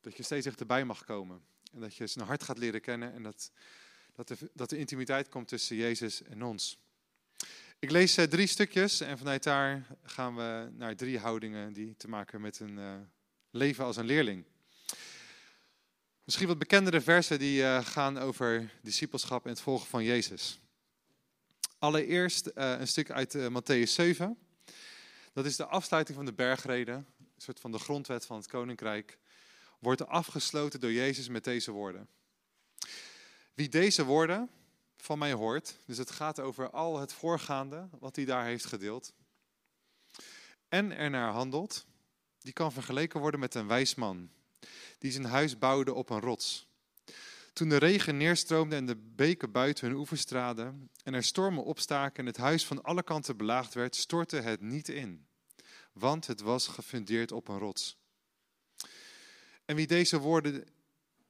Dat 0.00 0.16
je 0.16 0.22
steeds 0.22 0.44
dichterbij 0.44 0.84
mag 0.84 1.04
komen 1.04 1.42
en 1.72 1.80
dat 1.80 1.96
je 1.96 2.06
zijn 2.06 2.26
hart 2.26 2.42
gaat 2.42 2.58
leren 2.58 2.80
kennen 2.80 3.12
en 3.12 3.22
dat, 3.22 3.50
dat, 4.14 4.28
de, 4.28 4.50
dat 4.54 4.72
intimiteit 4.72 5.28
komt 5.28 5.48
tussen 5.48 5.76
Jezus 5.76 6.22
en 6.22 6.42
ons. 6.42 6.78
Ik 7.78 7.90
lees 7.90 8.18
uh, 8.18 8.24
drie 8.24 8.46
stukjes 8.46 9.00
en 9.00 9.18
vanuit 9.18 9.42
daar 9.42 9.86
gaan 10.02 10.36
we 10.36 10.70
naar 10.72 10.96
drie 10.96 11.18
houdingen 11.18 11.72
die 11.72 11.96
te 11.96 12.08
maken 12.08 12.40
met 12.40 12.60
een 12.60 12.78
uh, 12.78 12.94
leven 13.50 13.84
als 13.84 13.96
een 13.96 14.04
leerling. 14.04 14.44
Misschien 16.24 16.48
wat 16.48 16.58
bekendere 16.58 17.00
versen 17.00 17.38
die 17.38 17.60
uh, 17.60 17.84
gaan 17.84 18.18
over 18.18 18.70
discipelschap 18.82 19.44
en 19.44 19.50
het 19.50 19.60
volgen 19.60 19.86
van 19.86 20.04
Jezus. 20.04 20.60
Allereerst 21.78 22.46
uh, 22.46 22.52
een 22.78 22.88
stuk 22.88 23.10
uit 23.10 23.34
uh, 23.34 23.46
Matthäus 23.48 23.90
7. 23.90 24.38
Dat 25.32 25.44
is 25.44 25.56
de 25.56 25.66
afsluiting 25.66 26.16
van 26.16 26.26
de 26.26 26.32
bergreden, 26.32 26.94
een 26.94 27.26
soort 27.36 27.60
van 27.60 27.72
de 27.72 27.78
grondwet 27.78 28.26
van 28.26 28.36
het 28.36 28.46
koninkrijk. 28.46 29.18
Wordt 29.78 30.06
afgesloten 30.06 30.80
door 30.80 30.92
Jezus 30.92 31.28
met 31.28 31.44
deze 31.44 31.70
woorden. 31.70 32.08
Wie 33.54 33.68
deze 33.68 34.04
woorden 34.04 34.50
van 34.96 35.18
mij 35.18 35.32
hoort, 35.32 35.76
dus 35.86 35.98
het 35.98 36.10
gaat 36.10 36.40
over 36.40 36.70
al 36.70 37.00
het 37.00 37.12
voorgaande 37.12 37.88
wat 37.98 38.16
hij 38.16 38.24
daar 38.24 38.44
heeft 38.44 38.64
gedeeld, 38.64 39.12
en 40.68 40.96
ernaar 40.96 41.32
handelt, 41.32 41.86
die 42.38 42.52
kan 42.52 42.72
vergeleken 42.72 43.20
worden 43.20 43.40
met 43.40 43.54
een 43.54 43.66
wijs 43.66 43.94
man 43.94 44.30
die 44.98 45.12
zijn 45.12 45.24
huis 45.24 45.58
bouwde 45.58 45.94
op 45.94 46.10
een 46.10 46.20
rots. 46.20 46.66
Toen 47.52 47.68
de 47.68 47.76
regen 47.76 48.16
neerstroomde 48.16 48.76
en 48.76 48.86
de 48.86 48.96
beken 48.96 49.52
buiten 49.52 49.88
hun 49.88 49.96
oevers 49.96 50.24
traden 50.24 50.90
en 51.04 51.14
er 51.14 51.24
stormen 51.24 51.64
opstaken 51.64 52.18
en 52.18 52.26
het 52.26 52.36
huis 52.36 52.66
van 52.66 52.82
alle 52.82 53.02
kanten 53.02 53.36
belaagd 53.36 53.74
werd, 53.74 53.96
stortte 53.96 54.36
het 54.36 54.60
niet 54.60 54.88
in, 54.88 55.26
want 55.92 56.26
het 56.26 56.40
was 56.40 56.66
gefundeerd 56.66 57.32
op 57.32 57.48
een 57.48 57.58
rots. 57.58 57.96
En 59.64 59.76
wie 59.76 59.86
deze 59.86 60.18
woorden 60.18 60.66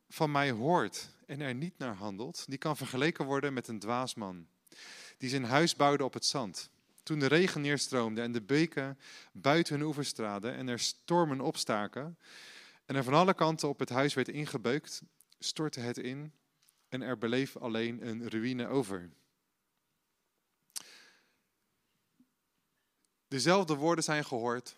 van 0.09 0.31
mij 0.31 0.51
hoort 0.51 1.09
en 1.27 1.41
er 1.41 1.55
niet 1.55 1.79
naar 1.79 1.95
handelt, 1.95 2.45
die 2.49 2.59
kan 2.59 2.77
vergeleken 2.77 3.25
worden 3.25 3.53
met 3.53 3.69
een 3.69 3.79
dwaasman, 3.79 4.47
die 5.19 5.29
zijn 5.29 5.45
huis 5.45 5.77
bouwde 5.77 6.05
op 6.05 6.15
het 6.15 6.25
zand. 6.25 6.71
Toen 7.03 7.19
de 7.19 7.27
regen 7.27 7.61
neerstroomde 7.61 8.23
en 8.23 8.33
de 8.33 8.43
beken 8.43 8.99
buiten 9.33 9.75
hun 9.75 9.87
oevers 9.87 10.13
traden 10.13 10.55
en 10.55 10.69
er 10.69 10.79
stormen 10.79 11.41
opstaken, 11.41 12.19
en 12.93 12.99
er 12.99 13.05
van 13.05 13.15
alle 13.15 13.35
kanten 13.35 13.69
op 13.69 13.79
het 13.79 13.89
huis 13.89 14.15
werd 14.15 14.29
ingebeukt, 14.29 15.03
stortte 15.39 15.81
het 15.81 15.99
in 15.99 16.33
en 16.89 17.03
er 17.03 17.19
beleef 17.19 17.57
alleen 17.57 18.07
een 18.07 18.29
ruïne 18.29 18.67
over. 18.67 19.11
Dezelfde 23.29 23.75
woorden 23.75 24.05
zijn 24.05 24.25
gehoord. 24.25 24.77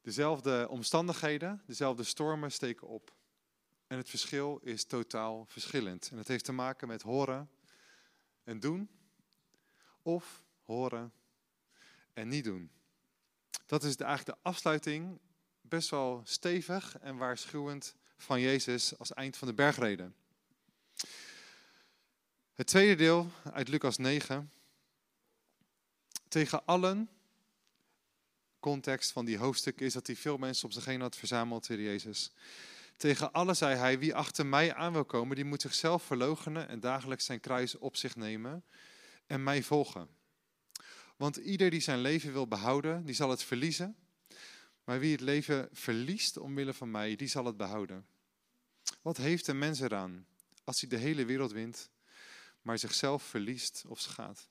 Dezelfde 0.00 0.68
omstandigheden, 0.68 1.62
dezelfde 1.66 2.04
stormen 2.04 2.52
steken 2.52 2.86
op. 2.86 3.14
En 3.86 3.96
het 3.96 4.10
verschil 4.10 4.58
is 4.62 4.84
totaal 4.84 5.44
verschillend. 5.46 6.08
En 6.10 6.18
het 6.18 6.28
heeft 6.28 6.44
te 6.44 6.52
maken 6.52 6.88
met 6.88 7.02
horen 7.02 7.50
en 8.44 8.60
doen, 8.60 8.90
of 10.02 10.44
horen 10.62 11.12
en 12.12 12.28
niet 12.28 12.44
doen. 12.44 12.70
Dat 13.66 13.82
is 13.82 13.96
eigenlijk 13.96 14.38
de 14.38 14.48
afsluiting 14.48 15.20
best 15.68 15.90
wel 15.90 16.22
stevig 16.24 16.98
en 16.98 17.16
waarschuwend 17.16 17.94
van 18.16 18.40
Jezus 18.40 18.98
als 18.98 19.14
eind 19.14 19.36
van 19.36 19.48
de 19.48 19.54
bergreden. 19.54 20.14
Het 22.54 22.66
tweede 22.66 22.94
deel 22.94 23.30
uit 23.52 23.68
Lucas 23.68 23.96
9. 23.96 24.52
Tegen 26.28 26.64
allen, 26.64 27.08
context 28.60 29.12
van 29.12 29.24
die 29.24 29.38
hoofdstuk 29.38 29.80
is 29.80 29.92
dat 29.92 30.06
hij 30.06 30.16
veel 30.16 30.36
mensen 30.36 30.64
op 30.64 30.72
zich 30.72 30.84
heen 30.84 31.00
had 31.00 31.16
verzameld, 31.16 31.62
tegen 31.62 31.82
Jezus. 31.82 32.30
Tegen 32.96 33.32
allen 33.32 33.56
zei 33.56 33.76
hij, 33.76 33.98
wie 33.98 34.14
achter 34.14 34.46
mij 34.46 34.74
aan 34.74 34.92
wil 34.92 35.04
komen, 35.04 35.36
die 35.36 35.44
moet 35.44 35.62
zichzelf 35.62 36.02
verloochenen 36.02 36.68
en 36.68 36.80
dagelijks 36.80 37.24
zijn 37.24 37.40
kruis 37.40 37.78
op 37.78 37.96
zich 37.96 38.16
nemen 38.16 38.64
en 39.26 39.42
mij 39.42 39.62
volgen. 39.62 40.08
Want 41.16 41.36
ieder 41.36 41.70
die 41.70 41.80
zijn 41.80 42.00
leven 42.00 42.32
wil 42.32 42.46
behouden, 42.46 43.04
die 43.04 43.14
zal 43.14 43.30
het 43.30 43.42
verliezen. 43.42 43.96
Maar 44.86 44.98
wie 44.98 45.12
het 45.12 45.20
leven 45.20 45.68
verliest 45.72 46.36
omwille 46.36 46.74
van 46.74 46.90
mij, 46.90 47.16
die 47.16 47.28
zal 47.28 47.44
het 47.44 47.56
behouden. 47.56 48.06
Wat 49.02 49.16
heeft 49.16 49.46
een 49.46 49.58
mens 49.58 49.80
eraan 49.80 50.26
als 50.64 50.80
hij 50.80 50.90
de 50.90 50.96
hele 50.96 51.24
wereld 51.24 51.52
wint, 51.52 51.90
maar 52.62 52.78
zichzelf 52.78 53.22
verliest 53.22 53.84
of 53.86 54.00
schaadt? 54.00 54.48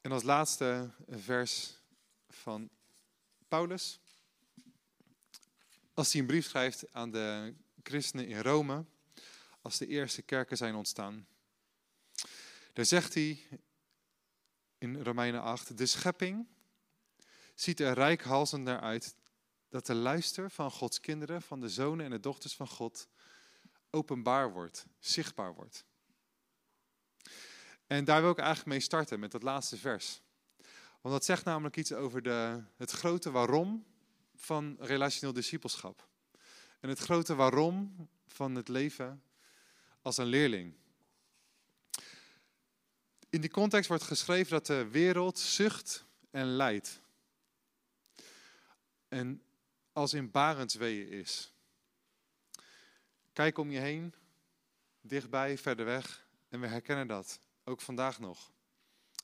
En 0.00 0.12
als 0.12 0.22
laatste 0.22 0.90
vers 1.08 1.78
van 2.28 2.70
Paulus. 3.48 4.00
Als 5.94 6.12
hij 6.12 6.20
een 6.20 6.26
brief 6.26 6.46
schrijft 6.46 6.92
aan 6.92 7.10
de 7.10 7.54
christenen 7.82 8.26
in 8.26 8.40
Rome, 8.40 8.84
als 9.60 9.78
de 9.78 9.86
eerste 9.86 10.22
kerken 10.22 10.56
zijn 10.56 10.74
ontstaan. 10.74 11.26
Daar 12.72 12.84
zegt 12.84 13.14
hij 13.14 13.48
in 14.78 15.02
Romeinen 15.02 15.42
8, 15.42 15.78
de 15.78 15.86
schepping 15.86 16.46
ziet 17.60 17.80
er 17.80 17.94
rijkhalsend 17.94 18.64
naar 18.64 18.80
uit 18.80 19.14
dat 19.68 19.86
de 19.86 19.94
luister 19.94 20.50
van 20.50 20.70
Gods 20.70 21.00
kinderen, 21.00 21.42
van 21.42 21.60
de 21.60 21.68
zonen 21.68 22.04
en 22.04 22.10
de 22.10 22.20
dochters 22.20 22.54
van 22.54 22.68
God, 22.68 23.08
openbaar 23.90 24.52
wordt, 24.52 24.86
zichtbaar 24.98 25.54
wordt. 25.54 25.84
En 27.86 28.04
daar 28.04 28.20
wil 28.20 28.30
ik 28.30 28.38
eigenlijk 28.38 28.68
mee 28.68 28.80
starten, 28.80 29.20
met 29.20 29.30
dat 29.30 29.42
laatste 29.42 29.76
vers. 29.76 30.20
Want 31.00 31.14
dat 31.14 31.24
zegt 31.24 31.44
namelijk 31.44 31.76
iets 31.76 31.92
over 31.92 32.22
de, 32.22 32.62
het 32.76 32.90
grote 32.90 33.30
waarom 33.30 33.86
van 34.34 34.76
relationeel 34.80 35.34
discipelschap. 35.34 36.08
En 36.80 36.88
het 36.88 36.98
grote 36.98 37.34
waarom 37.34 38.08
van 38.26 38.54
het 38.54 38.68
leven 38.68 39.22
als 40.02 40.16
een 40.16 40.26
leerling. 40.26 40.74
In 43.30 43.40
die 43.40 43.50
context 43.50 43.88
wordt 43.88 44.04
geschreven 44.04 44.50
dat 44.50 44.66
de 44.66 44.88
wereld 44.88 45.38
zucht 45.38 46.04
en 46.30 46.46
lijdt. 46.46 47.00
En 49.16 49.42
als 49.92 50.14
in 50.14 50.30
barensweeën 50.30 51.08
is. 51.08 51.52
Kijk 53.32 53.58
om 53.58 53.70
je 53.70 53.78
heen, 53.78 54.14
dichtbij, 55.00 55.58
verder 55.58 55.84
weg, 55.84 56.26
en 56.48 56.60
we 56.60 56.66
herkennen 56.66 57.06
dat, 57.06 57.40
ook 57.64 57.80
vandaag 57.80 58.18
nog. 58.18 58.52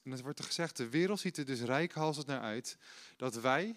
En 0.02 0.11
het 0.11 0.20
wordt 0.20 0.38
er 0.38 0.44
gezegd, 0.44 0.76
de 0.76 0.88
wereld 0.88 1.20
ziet 1.20 1.37
er 1.37 1.44
dus 1.44 1.61
rijkhalsend 1.61 2.26
naar 2.26 2.40
uit 2.40 2.78
dat 3.16 3.34
wij 3.34 3.76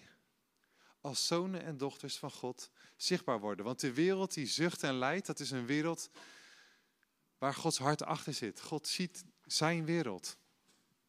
als 1.00 1.26
zonen 1.26 1.62
en 1.62 1.76
dochters 1.76 2.16
van 2.16 2.30
God 2.30 2.70
zichtbaar 2.96 3.40
worden. 3.40 3.64
Want 3.64 3.80
de 3.80 3.92
wereld 3.92 4.34
die 4.34 4.46
zucht 4.46 4.82
en 4.82 4.94
lijdt, 4.94 5.26
dat 5.26 5.40
is 5.40 5.50
een 5.50 5.66
wereld 5.66 6.10
waar 7.38 7.54
Gods 7.54 7.78
hart 7.78 8.02
achter 8.02 8.34
zit. 8.34 8.60
God 8.60 8.88
ziet 8.88 9.24
zijn 9.44 9.84
wereld, 9.84 10.38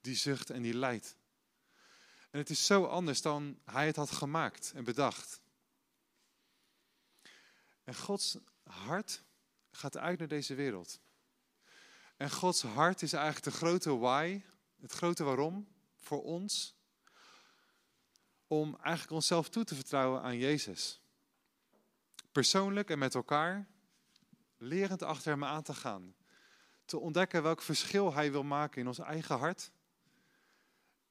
die 0.01 0.15
zucht 0.15 0.49
en 0.49 0.61
die 0.61 0.77
lijdt. 0.77 1.15
En 2.37 2.43
het 2.43 2.51
is 2.51 2.65
zo 2.65 2.85
anders 2.85 3.21
dan 3.21 3.59
hij 3.65 3.85
het 3.85 3.95
had 3.95 4.11
gemaakt 4.11 4.71
en 4.75 4.83
bedacht. 4.83 5.41
En 7.83 7.95
Gods 7.95 8.37
hart 8.63 9.23
gaat 9.71 9.97
uit 9.97 10.19
naar 10.19 10.27
deze 10.27 10.55
wereld. 10.55 10.99
En 12.17 12.31
Gods 12.31 12.61
hart 12.61 13.01
is 13.01 13.13
eigenlijk 13.13 13.43
de 13.45 13.51
grote 13.51 13.97
why, 13.97 14.41
het 14.79 14.91
grote 14.91 15.23
waarom 15.23 15.67
voor 15.95 16.23
ons. 16.23 16.75
Om 18.47 18.75
eigenlijk 18.75 19.11
onszelf 19.11 19.49
toe 19.49 19.63
te 19.63 19.75
vertrouwen 19.75 20.21
aan 20.21 20.37
Jezus. 20.37 21.01
Persoonlijk 22.31 22.89
en 22.89 22.99
met 22.99 23.15
elkaar, 23.15 23.67
lerend 24.57 25.03
achter 25.03 25.31
hem 25.31 25.43
aan 25.43 25.63
te 25.63 25.73
gaan. 25.73 26.15
Te 26.85 26.97
ontdekken 26.97 27.43
welk 27.43 27.61
verschil 27.61 28.13
hij 28.13 28.31
wil 28.31 28.43
maken 28.43 28.81
in 28.81 28.87
ons 28.87 28.99
eigen 28.99 29.37
hart. 29.37 29.71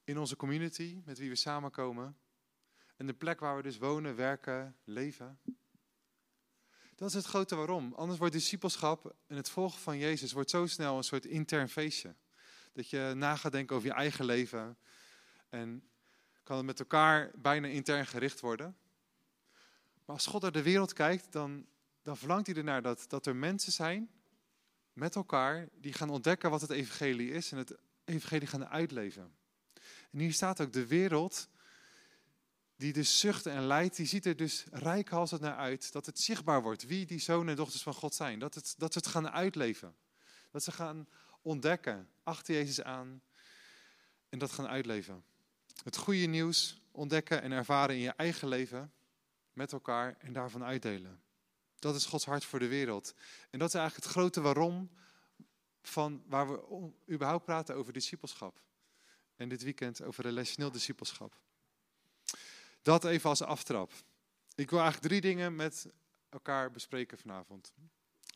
In 0.06 0.18
onze 0.18 0.36
community, 0.36 1.00
met 1.04 1.18
wie 1.18 1.28
we 1.28 1.36
samenkomen. 1.36 2.16
En 2.96 3.06
de 3.06 3.14
plek 3.14 3.40
waar 3.40 3.56
we 3.56 3.62
dus 3.62 3.78
wonen, 3.78 4.16
werken, 4.16 4.76
leven. 4.84 5.38
Dat 6.94 7.08
is 7.08 7.14
het 7.14 7.25
grote 7.25 7.54
waarom. 7.54 7.92
Anders 7.94 8.18
wordt 8.18 8.34
discipelschap 8.34 9.14
en 9.26 9.36
het 9.36 9.50
volgen 9.50 9.80
van 9.80 9.98
Jezus 9.98 10.32
wordt 10.32 10.50
zo 10.50 10.66
snel 10.66 10.96
een 10.96 11.04
soort 11.04 11.25
intern 11.25 11.68
feestje. 11.68 12.14
Dat 12.72 12.90
je 12.90 13.12
na 13.16 13.36
gaat 13.36 13.52
denken 13.52 13.76
over 13.76 13.88
je 13.88 13.94
eigen 13.94 14.25
leven. 14.25 14.78
En 15.48 15.88
kan 16.42 16.56
het 16.56 16.66
met 16.66 16.80
elkaar 16.80 17.30
bijna 17.34 17.68
intern 17.68 18.06
gericht 18.06 18.40
worden. 18.40 18.76
Maar 20.04 20.16
als 20.16 20.26
God 20.26 20.42
naar 20.42 20.52
de 20.52 20.62
wereld 20.62 20.92
kijkt, 20.92 21.32
dan, 21.32 21.66
dan 22.02 22.16
verlangt 22.16 22.46
hij 22.46 22.56
ernaar 22.56 22.82
dat, 22.82 23.04
dat 23.08 23.26
er 23.26 23.36
mensen 23.36 23.72
zijn 23.72 24.10
met 24.92 25.14
elkaar 25.14 25.68
die 25.72 25.92
gaan 25.92 26.10
ontdekken 26.10 26.50
wat 26.50 26.60
het 26.60 26.70
evangelie 26.70 27.30
is 27.30 27.52
en 27.52 27.58
het 27.58 27.76
evangelie 28.04 28.46
gaan 28.46 28.66
uitleven. 28.66 29.36
En 30.12 30.18
hier 30.18 30.32
staat 30.32 30.60
ook 30.60 30.72
de 30.72 30.86
wereld 30.86 31.48
die 32.76 32.92
dus 32.92 33.18
zucht 33.18 33.46
en 33.46 33.66
lijdt, 33.66 33.96
die 33.96 34.06
ziet 34.06 34.26
er 34.26 34.36
dus 34.36 34.64
rijkhalsend 34.70 35.40
naar 35.40 35.56
uit 35.56 35.92
dat 35.92 36.06
het 36.06 36.20
zichtbaar 36.20 36.62
wordt 36.62 36.86
wie 36.86 37.06
die 37.06 37.18
zonen 37.18 37.48
en 37.48 37.56
dochters 37.56 37.82
van 37.82 37.94
God 37.94 38.14
zijn. 38.14 38.38
Dat, 38.38 38.54
het, 38.54 38.75
dat 38.78 38.92
ze 38.92 38.98
het 38.98 39.08
gaan 39.08 39.30
uitleven. 39.30 39.96
Dat 40.50 40.62
ze 40.62 40.72
gaan 40.72 41.08
ontdekken, 41.42 42.08
achter 42.22 42.54
Jezus 42.54 42.82
aan 42.82 43.22
en 44.28 44.38
dat 44.38 44.52
gaan 44.52 44.68
uitleven. 44.68 45.25
Het 45.82 45.96
goede 45.96 46.26
nieuws 46.26 46.80
ontdekken 46.90 47.42
en 47.42 47.52
ervaren 47.52 47.94
in 47.94 48.00
je 48.00 48.10
eigen 48.10 48.48
leven 48.48 48.92
met 49.52 49.72
elkaar 49.72 50.16
en 50.18 50.32
daarvan 50.32 50.64
uitdelen. 50.64 51.20
Dat 51.78 51.94
is 51.94 52.04
Gods 52.04 52.25
hart 52.25 52.44
voor 52.44 52.58
de 52.58 52.68
wereld. 52.68 53.14
En 53.50 53.58
dat 53.58 53.68
is 53.68 53.75
eigenlijk 53.75 54.04
het 54.04 54.14
grote 54.14 54.40
waarom 54.40 54.90
van 55.82 56.22
waar 56.26 56.50
we 56.50 56.90
überhaupt 57.10 57.44
praten 57.44 57.75
over 57.75 57.92
discipelschap. 57.92 58.60
En 59.37 59.49
dit 59.49 59.62
weekend 59.62 60.02
over 60.02 60.25
relationeel 60.25 60.71
discipelschap. 60.71 61.40
Dat 62.83 63.05
even 63.05 63.28
als 63.28 63.43
aftrap. 63.43 63.93
Ik 64.55 64.71
wil 64.71 64.81
eigenlijk 64.81 65.09
drie 65.09 65.21
dingen 65.21 65.57
met 65.57 65.87
elkaar 66.28 66.71
bespreken 66.71 67.19
vanavond. 67.19 67.73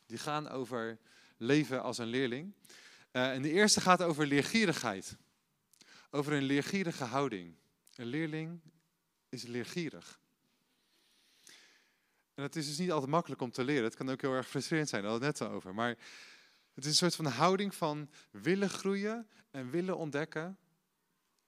Die 0.05 0.17
gaan 0.17 0.49
over 0.49 0.99
leven 1.37 1.83
als 1.83 1.97
een 1.97 2.07
leerling. 2.07 2.53
Uh, 3.11 3.33
en 3.33 3.41
de 3.41 3.51
eerste 3.51 3.81
gaat 3.81 4.01
over 4.01 4.27
leergierigheid. 4.27 5.17
Over 6.09 6.33
een 6.33 6.43
leergierige 6.43 7.03
houding. 7.03 7.55
Een 7.95 8.05
leerling 8.05 8.59
is 9.29 9.43
leergierig. 9.43 10.19
En 12.33 12.43
het 12.43 12.55
is 12.55 12.67
dus 12.67 12.77
niet 12.77 12.91
altijd 12.91 13.11
makkelijk 13.11 13.41
om 13.41 13.51
te 13.51 13.63
leren. 13.63 13.83
Het 13.83 13.95
kan 13.95 14.09
ook 14.09 14.21
heel 14.21 14.33
erg 14.33 14.47
frustrerend 14.47 14.89
zijn, 14.89 15.01
daar 15.01 15.11
hadden 15.11 15.29
we 15.29 15.35
het 15.35 15.43
net 15.43 15.55
over. 15.55 15.73
Maar 15.73 15.97
het 16.73 16.85
is 16.85 16.89
een 16.89 16.93
soort 16.93 17.15
van 17.15 17.25
houding 17.25 17.75
van 17.75 18.09
willen 18.31 18.69
groeien 18.69 19.27
en 19.51 19.69
willen 19.69 19.97
ontdekken. 19.97 20.57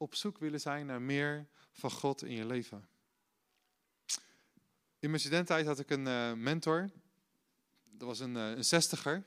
Op 0.03 0.15
zoek 0.15 0.37
willen 0.37 0.59
zijn 0.59 0.85
naar 0.85 1.01
meer 1.01 1.47
van 1.71 1.91
God 1.91 2.23
in 2.23 2.31
je 2.31 2.45
leven. 2.45 2.87
In 4.99 5.09
mijn 5.09 5.19
studententijd 5.19 5.65
had 5.65 5.79
ik 5.79 5.89
een 5.89 6.05
uh, 6.05 6.33
mentor. 6.33 6.89
Dat 7.91 8.07
was 8.07 8.19
een, 8.19 8.35
uh, 8.35 8.49
een 8.49 8.65
zestiger. 8.65 9.15
Een 9.15 9.25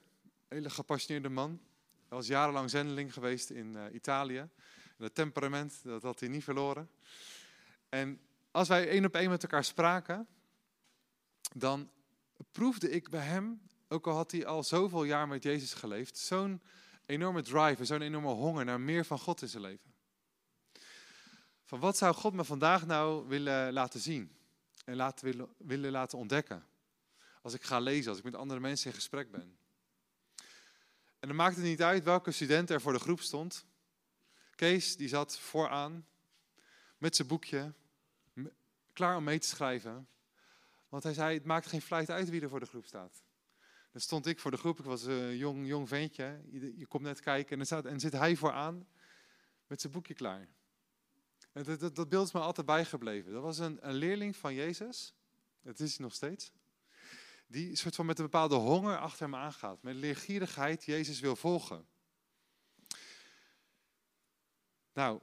hele 0.49 0.71
gepassioneerde 0.71 1.29
man. 1.29 1.61
Hij 2.09 2.17
was 2.17 2.27
jarenlang 2.27 2.71
zendeling 2.71 3.13
geweest 3.13 3.51
in 3.51 3.73
uh, 3.77 3.85
Italië. 3.93 4.39
En 4.39 5.05
het 5.05 5.15
temperament, 5.15 5.81
dat 5.83 6.03
had 6.03 6.21
hij 6.21 6.29
niet 6.29 6.45
verloren. 6.45 6.91
En 7.89 8.21
als 8.51 8.69
wij 8.69 8.89
één 8.89 9.05
op 9.05 9.15
één 9.15 9.31
met 9.31 9.43
elkaar 9.43 9.65
spraken, 9.65 10.27
dan 11.55 11.91
proefde 12.53 12.91
ik 12.91 13.11
bij 13.11 13.27
hem, 13.27 13.61
ook 13.89 14.07
al 14.07 14.15
had 14.15 14.33
hij 14.33 14.47
al 14.47 14.63
zoveel 14.63 15.05
jaar 15.05 15.29
met 15.29 15.43
Jezus 15.43 15.75
geleefd, 15.75 16.19
zo'n 16.19 16.63
enorme 17.07 17.43
drive, 17.43 17.85
zo'n 17.85 18.03
enorme 18.03 18.33
honger 18.33 18.65
naar 18.65 18.81
meer 18.81 19.05
van 19.05 19.19
God 19.19 19.43
in 19.43 19.49
zijn 19.49 19.63
leven. 19.63 19.95
Van 21.67 21.81
wat 21.81 21.97
zou 21.97 22.15
God 22.15 22.33
me 22.33 22.45
vandaag 22.45 22.87
nou 22.87 23.29
willen 23.29 23.73
laten 23.73 24.01
zien? 24.01 24.37
en 24.87 24.97
laten 24.97 25.25
willen, 25.25 25.49
willen 25.57 25.91
laten 25.91 26.19
ontdekken. 26.19 26.67
Als 27.43 27.55
ik 27.55 27.63
ga 27.63 27.79
lezen, 27.79 28.09
als 28.09 28.19
ik 28.19 28.25
met 28.25 28.35
andere 28.35 28.61
mensen 28.61 28.91
in 28.91 28.97
gesprek 28.97 29.31
ben. 29.31 29.59
En 31.19 31.29
dan 31.29 31.37
maakt 31.37 31.57
het 31.57 31.65
niet 31.65 31.83
uit 31.83 32.05
welke 32.05 32.31
student 32.31 32.71
er 32.71 32.81
voor 32.81 32.93
de 32.93 32.99
groep 32.99 33.21
stond. 33.21 33.67
Kees, 34.55 34.97
die 34.97 35.09
zat 35.09 35.39
vooraan 35.39 36.07
met 36.99 37.17
zijn 37.17 37.29
boekje, 37.29 37.75
klaar 38.93 39.17
om 39.17 39.25
mee 39.25 39.39
te 39.39 39.49
schrijven. 39.49 40.09
Want 40.89 41.03
hij 41.03 41.13
zei, 41.13 41.35
het 41.35 41.45
maakt 41.45 41.67
geen 41.67 41.83
fluit 41.83 42.11
uit 42.11 42.29
wie 42.29 42.41
er 42.41 42.49
voor 42.49 42.61
de 42.61 42.67
groep 42.67 42.87
staat. 42.87 43.23
Dan 43.93 44.01
stond 44.01 44.27
ik 44.27 44.41
voor 44.41 44.51
de 44.51 44.57
groep, 44.57 44.79
ik 44.79 44.85
was 44.85 45.03
een 45.03 45.37
jong, 45.37 45.67
jong 45.67 45.89
ventje. 45.89 46.41
Je, 46.51 46.87
komt 46.87 47.03
net 47.03 47.21
kijken 47.21 47.61
en 47.61 47.67
dan, 47.69 47.87
en 47.87 48.01
zit 48.01 48.13
hij 48.13 48.37
vooraan 48.37 48.87
met 49.67 49.81
zijn 49.81 49.93
boekje 49.93 50.15
klaar. 50.15 50.49
Dat, 51.65 51.81
dat, 51.81 51.97
dat, 51.97 52.09
beeld 52.09 52.27
is 52.27 52.33
me 52.33 52.41
altijd 52.41 52.67
bijgebleven. 52.67 53.33
Dat 53.33 53.43
was 53.43 53.59
een, 53.59 53.89
een 53.89 53.95
leerling 53.95 54.37
van 54.37 54.55
Jezus, 54.55 55.15
dat 55.63 55.81
is 55.81 55.97
hij 55.97 56.05
nog 56.05 56.15
steeds, 56.15 56.53
die 57.47 57.77
soort 57.77 57.95
van 57.95 58.07
met 58.07 58.19
een 58.19 58.25
bepaalde 58.25 58.55
honger 58.55 58.99
achter 58.99 59.23
hem 59.23 59.35
aangaat. 59.35 59.83
Met 59.83 59.95
leergierigheid 59.95 60.85
Jezus 60.85 61.21
wil 61.21 61.37
volgen. 61.37 61.87
Nou, 64.93 65.21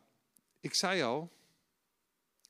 ik 0.59 0.73
zei 0.73 1.01
al, 1.01 1.31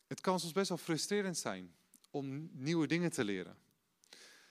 het 0.07 0.21
kan 0.21 0.39
soms 0.39 0.53
best 0.53 0.69
wel 0.69 0.77
frustrerend 0.77 1.37
zijn 1.37 1.75
om 2.09 2.49
nieuwe 2.51 2.87
dingen 2.87 3.11
te 3.11 3.23
leren. 3.23 3.57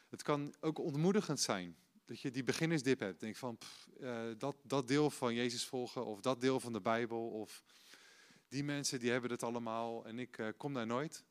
Het 0.09 0.23
kan 0.23 0.55
ook 0.61 0.79
ontmoedigend 0.79 1.41
zijn. 1.41 1.77
dat 2.05 2.21
je 2.21 2.31
die 2.31 2.45
beginnersdip 2.45 2.99
hebt. 2.99 3.21
Denk 3.21 3.37
van, 3.37 3.59
uh, 4.01 4.23
dat, 4.39 4.57
dat 4.63 4.89
deel 4.89 5.11
van 5.11 5.35
Jezus 5.35 5.65
volgen 5.65 6.05
of 6.05 6.21
dat 6.21 6.41
deel 6.41 6.61
van 6.61 6.73
de 6.73 6.81
Bijbel 6.81 7.29
of 7.29 7.63
die 8.53 8.65
mensen 8.65 9.01
die 9.01 9.11
hebben 9.11 9.31
het 9.31 9.43
allemaal 9.43 10.07
en 10.07 10.19
ik 10.19 10.39
uh, 10.39 10.49
kom 10.57 10.75
daar 10.75 10.87
nooit. 10.87 11.25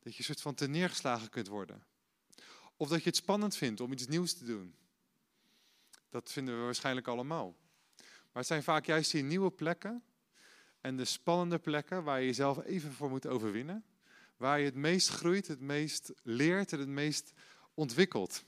Dat 0.00 0.12
je 0.12 0.18
een 0.18 0.24
soort 0.24 0.40
van 0.40 0.54
te 0.54 0.68
neergeslagen 0.68 1.28
kunt 1.28 1.48
worden. 1.48 1.84
Of 2.76 2.88
dat 2.88 3.02
je 3.02 3.08
het 3.08 3.16
spannend 3.16 3.56
vindt 3.56 3.80
om 3.80 3.92
iets 3.92 4.06
nieuws 4.06 4.32
te 4.32 4.44
doen. 4.44 4.74
Dat 6.10 6.32
vinden 6.32 6.58
we 6.58 6.64
waarschijnlijk 6.64 7.08
allemaal. 7.08 7.56
Maar 7.96 8.42
het 8.42 8.46
zijn 8.46 8.62
vaak 8.62 8.86
juist 8.86 9.10
die 9.10 9.22
nieuwe 9.22 9.50
plekken 9.50 10.02
en 10.80 10.96
de 10.96 11.04
spannende 11.04 11.58
plekken 11.58 12.04
waar 12.04 12.20
je 12.20 12.26
jezelf 12.26 12.64
even 12.64 12.92
voor 12.92 13.10
moet 13.10 13.26
overwinnen. 13.26 13.84
Waar 14.36 14.58
je 14.58 14.64
het 14.64 14.74
meest 14.74 15.08
groeit, 15.08 15.46
het 15.46 15.60
meest 15.60 16.12
leert 16.22 16.72
en 16.72 16.78
het 16.78 16.88
meest 16.88 17.32
ontwikkelt. 17.74 18.44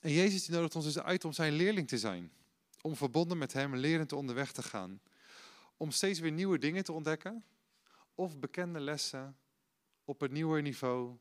En 0.00 0.12
Jezus 0.12 0.44
die 0.44 0.54
nodigt 0.54 0.74
ons 0.74 0.84
dus 0.84 0.98
uit 0.98 1.24
om 1.24 1.32
zijn 1.32 1.52
leerling 1.52 1.88
te 1.88 1.98
zijn. 1.98 2.32
Om 2.80 2.96
verbonden 2.96 3.38
met 3.38 3.52
hem 3.52 3.76
lerend 3.76 4.12
onderweg 4.12 4.52
te 4.52 4.62
gaan. 4.62 5.00
Om 5.76 5.90
steeds 5.90 6.18
weer 6.18 6.32
nieuwe 6.32 6.58
dingen 6.58 6.84
te 6.84 6.92
ontdekken. 6.92 7.44
Of 8.14 8.38
bekende 8.38 8.80
lessen 8.80 9.38
op 10.04 10.22
een 10.22 10.32
nieuwer 10.32 10.62
niveau 10.62 11.18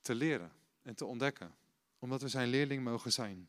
te 0.00 0.14
leren 0.14 0.52
en 0.82 0.94
te 0.94 1.04
ontdekken. 1.04 1.54
Omdat 1.98 2.22
we 2.22 2.28
zijn 2.28 2.48
leerling 2.48 2.84
mogen 2.84 3.12
zijn. 3.12 3.48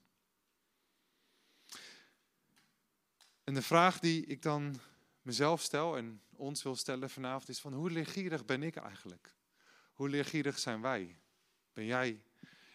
En 3.43 3.53
de 3.53 3.61
vraag 3.61 3.99
die 3.99 4.25
ik 4.25 4.41
dan 4.41 4.79
mezelf 5.21 5.61
stel 5.61 5.97
en 5.97 6.21
ons 6.29 6.63
wil 6.63 6.75
stellen 6.75 7.09
vanavond 7.09 7.49
is 7.49 7.59
van 7.59 7.73
hoe 7.73 7.91
leergierig 7.91 8.45
ben 8.45 8.63
ik 8.63 8.75
eigenlijk? 8.75 9.35
Hoe 9.93 10.09
leergierig 10.09 10.59
zijn 10.59 10.81
wij? 10.81 11.19
Ben 11.73 11.85
jij 11.85 12.23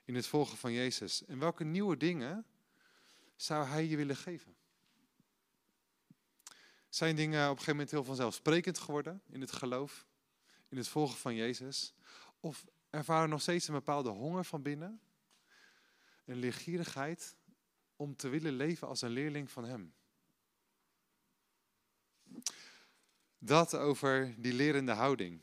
in 0.04 0.14
het 0.14 0.26
volgen 0.26 0.56
van 0.56 0.72
Jezus? 0.72 1.24
En 1.24 1.38
welke 1.38 1.64
nieuwe 1.64 1.96
dingen 1.96 2.46
zou 3.36 3.66
Hij 3.66 3.86
je 3.86 3.96
willen 3.96 4.16
geven? 4.16 4.57
Zijn 6.88 7.16
dingen 7.16 7.42
op 7.42 7.50
een 7.50 7.50
gegeven 7.50 7.72
moment 7.72 7.90
heel 7.90 8.04
vanzelfsprekend 8.04 8.78
geworden 8.78 9.22
in 9.26 9.40
het 9.40 9.52
geloof, 9.52 10.06
in 10.68 10.76
het 10.76 10.88
volgen 10.88 11.18
van 11.18 11.34
Jezus? 11.34 11.94
Of 12.40 12.64
ervaren 12.90 13.28
nog 13.28 13.40
steeds 13.40 13.68
een 13.68 13.74
bepaalde 13.74 14.08
honger 14.08 14.44
van 14.44 14.62
binnen? 14.62 15.00
Een 16.24 16.36
leergierigheid 16.36 17.36
om 17.96 18.16
te 18.16 18.28
willen 18.28 18.52
leven 18.52 18.88
als 18.88 19.02
een 19.02 19.10
leerling 19.10 19.50
van 19.50 19.64
Hem? 19.64 19.94
Dat 23.38 23.74
over 23.74 24.34
die 24.38 24.52
lerende 24.52 24.92
houding. 24.92 25.40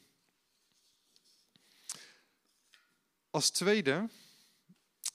Als 3.30 3.50
tweede 3.50 4.10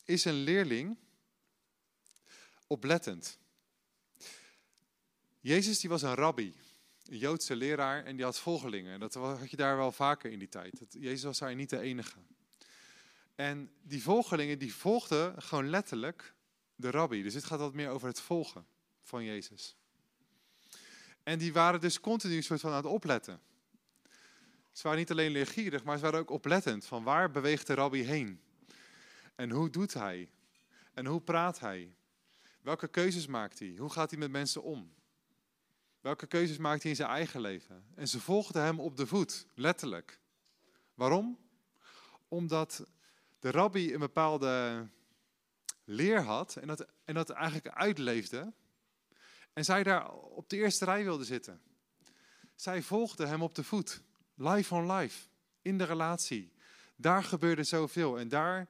is 0.04 0.24
een 0.24 0.34
leerling 0.34 0.98
oplettend. 2.66 3.38
Jezus 5.40 5.80
die 5.80 5.90
was 5.90 6.02
een 6.02 6.14
rabbi, 6.14 6.54
een 7.04 7.18
Joodse 7.18 7.56
leraar 7.56 8.04
en 8.04 8.16
die 8.16 8.24
had 8.24 8.40
volgelingen. 8.40 8.92
En 8.92 9.00
dat 9.00 9.14
had 9.14 9.50
je 9.50 9.56
daar 9.56 9.76
wel 9.76 9.92
vaker 9.92 10.30
in 10.30 10.38
die 10.38 10.48
tijd. 10.48 10.86
Jezus 10.90 11.22
was 11.22 11.38
daar 11.38 11.54
niet 11.54 11.70
de 11.70 11.80
enige. 11.80 12.18
En 13.34 13.70
die 13.82 14.02
volgelingen 14.02 14.58
die 14.58 14.74
volgden 14.74 15.42
gewoon 15.42 15.70
letterlijk 15.70 16.34
de 16.74 16.90
rabbi. 16.90 17.22
Dus 17.22 17.32
dit 17.32 17.44
gaat 17.44 17.58
wat 17.58 17.74
meer 17.74 17.88
over 17.88 18.08
het 18.08 18.20
volgen 18.20 18.66
van 19.02 19.24
Jezus. 19.24 19.76
En 21.22 21.38
die 21.38 21.52
waren 21.52 21.80
dus 21.80 22.00
continu 22.00 22.42
soort 22.42 22.60
van 22.60 22.70
aan 22.70 22.76
het 22.76 22.86
opletten. 22.86 23.40
Ze 24.72 24.82
waren 24.82 24.98
niet 24.98 25.10
alleen 25.10 25.30
leergierig, 25.30 25.84
maar 25.84 25.96
ze 25.96 26.02
waren 26.02 26.20
ook 26.20 26.30
oplettend. 26.30 26.84
Van 26.86 27.02
waar 27.02 27.30
beweegt 27.30 27.66
de 27.66 27.74
rabbi 27.74 28.02
heen? 28.02 28.40
En 29.34 29.50
hoe 29.50 29.70
doet 29.70 29.94
hij? 29.94 30.30
En 30.94 31.06
hoe 31.06 31.20
praat 31.20 31.60
hij? 31.60 31.94
Welke 32.62 32.88
keuzes 32.88 33.26
maakt 33.26 33.58
hij? 33.58 33.74
Hoe 33.78 33.90
gaat 33.90 34.10
hij 34.10 34.18
met 34.18 34.30
mensen 34.30 34.62
om? 34.62 34.92
Welke 36.00 36.26
keuzes 36.26 36.56
maakt 36.56 36.82
hij 36.82 36.90
in 36.90 36.96
zijn 36.96 37.08
eigen 37.08 37.40
leven? 37.40 37.84
En 37.94 38.08
ze 38.08 38.20
volgden 38.20 38.62
hem 38.62 38.80
op 38.80 38.96
de 38.96 39.06
voet, 39.06 39.46
letterlijk. 39.54 40.20
Waarom? 40.94 41.38
Omdat 42.28 42.86
de 43.38 43.50
rabbi 43.50 43.92
een 43.94 44.00
bepaalde 44.00 44.86
leer 45.84 46.22
had 46.22 46.56
en 46.56 46.66
dat, 46.66 46.86
en 47.04 47.14
dat 47.14 47.30
eigenlijk 47.30 47.68
uitleefde 47.68 48.52
en 49.52 49.64
zij 49.64 49.82
daar 49.82 50.10
op 50.12 50.48
de 50.48 50.56
eerste 50.56 50.84
rij 50.84 51.04
wilde 51.04 51.24
zitten. 51.24 51.60
Zij 52.54 52.82
volgde 52.82 53.26
hem 53.26 53.42
op 53.42 53.54
de 53.54 53.64
voet, 53.64 54.02
life 54.34 54.74
on 54.74 54.92
life, 54.92 55.28
in 55.62 55.78
de 55.78 55.84
relatie. 55.84 56.52
Daar 56.96 57.24
gebeurde 57.24 57.62
zoveel 57.62 58.18
en 58.18 58.28
daar 58.28 58.68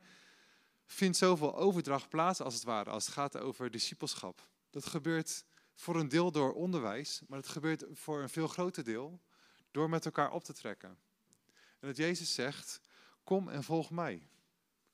vindt 0.86 1.16
zoveel 1.16 1.56
overdracht 1.56 2.08
plaats 2.08 2.40
als 2.40 2.54
het 2.54 2.62
ware, 2.62 2.90
als 2.90 3.04
het 3.04 3.14
gaat 3.14 3.38
over 3.38 3.70
discipelschap. 3.70 4.46
Dat 4.70 4.86
gebeurt 4.86 5.44
voor 5.80 5.96
een 5.96 6.08
deel 6.08 6.30
door 6.30 6.52
onderwijs, 6.54 7.22
maar 7.28 7.38
het 7.38 7.48
gebeurt 7.48 7.84
voor 7.92 8.22
een 8.22 8.28
veel 8.28 8.48
groter 8.48 8.84
deel 8.84 9.20
door 9.70 9.88
met 9.88 10.04
elkaar 10.04 10.30
op 10.32 10.44
te 10.44 10.52
trekken. 10.52 10.98
En 11.78 11.88
dat 11.88 11.96
Jezus 11.96 12.34
zegt, 12.34 12.80
kom 13.24 13.48
en 13.48 13.64
volg 13.64 13.90
mij. 13.90 14.28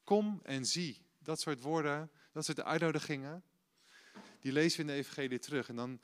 Kom 0.05 0.41
en 0.43 0.67
zie. 0.67 1.05
Dat 1.19 1.41
soort 1.41 1.61
woorden, 1.61 2.11
dat 2.33 2.45
soort 2.45 2.63
uitnodigingen, 2.63 3.45
die 4.41 4.53
lezen 4.53 4.77
we 4.77 4.83
in 4.83 4.87
de 4.87 5.03
Evangelie 5.03 5.39
terug. 5.39 5.69
En 5.69 5.77
dan 5.77 6.01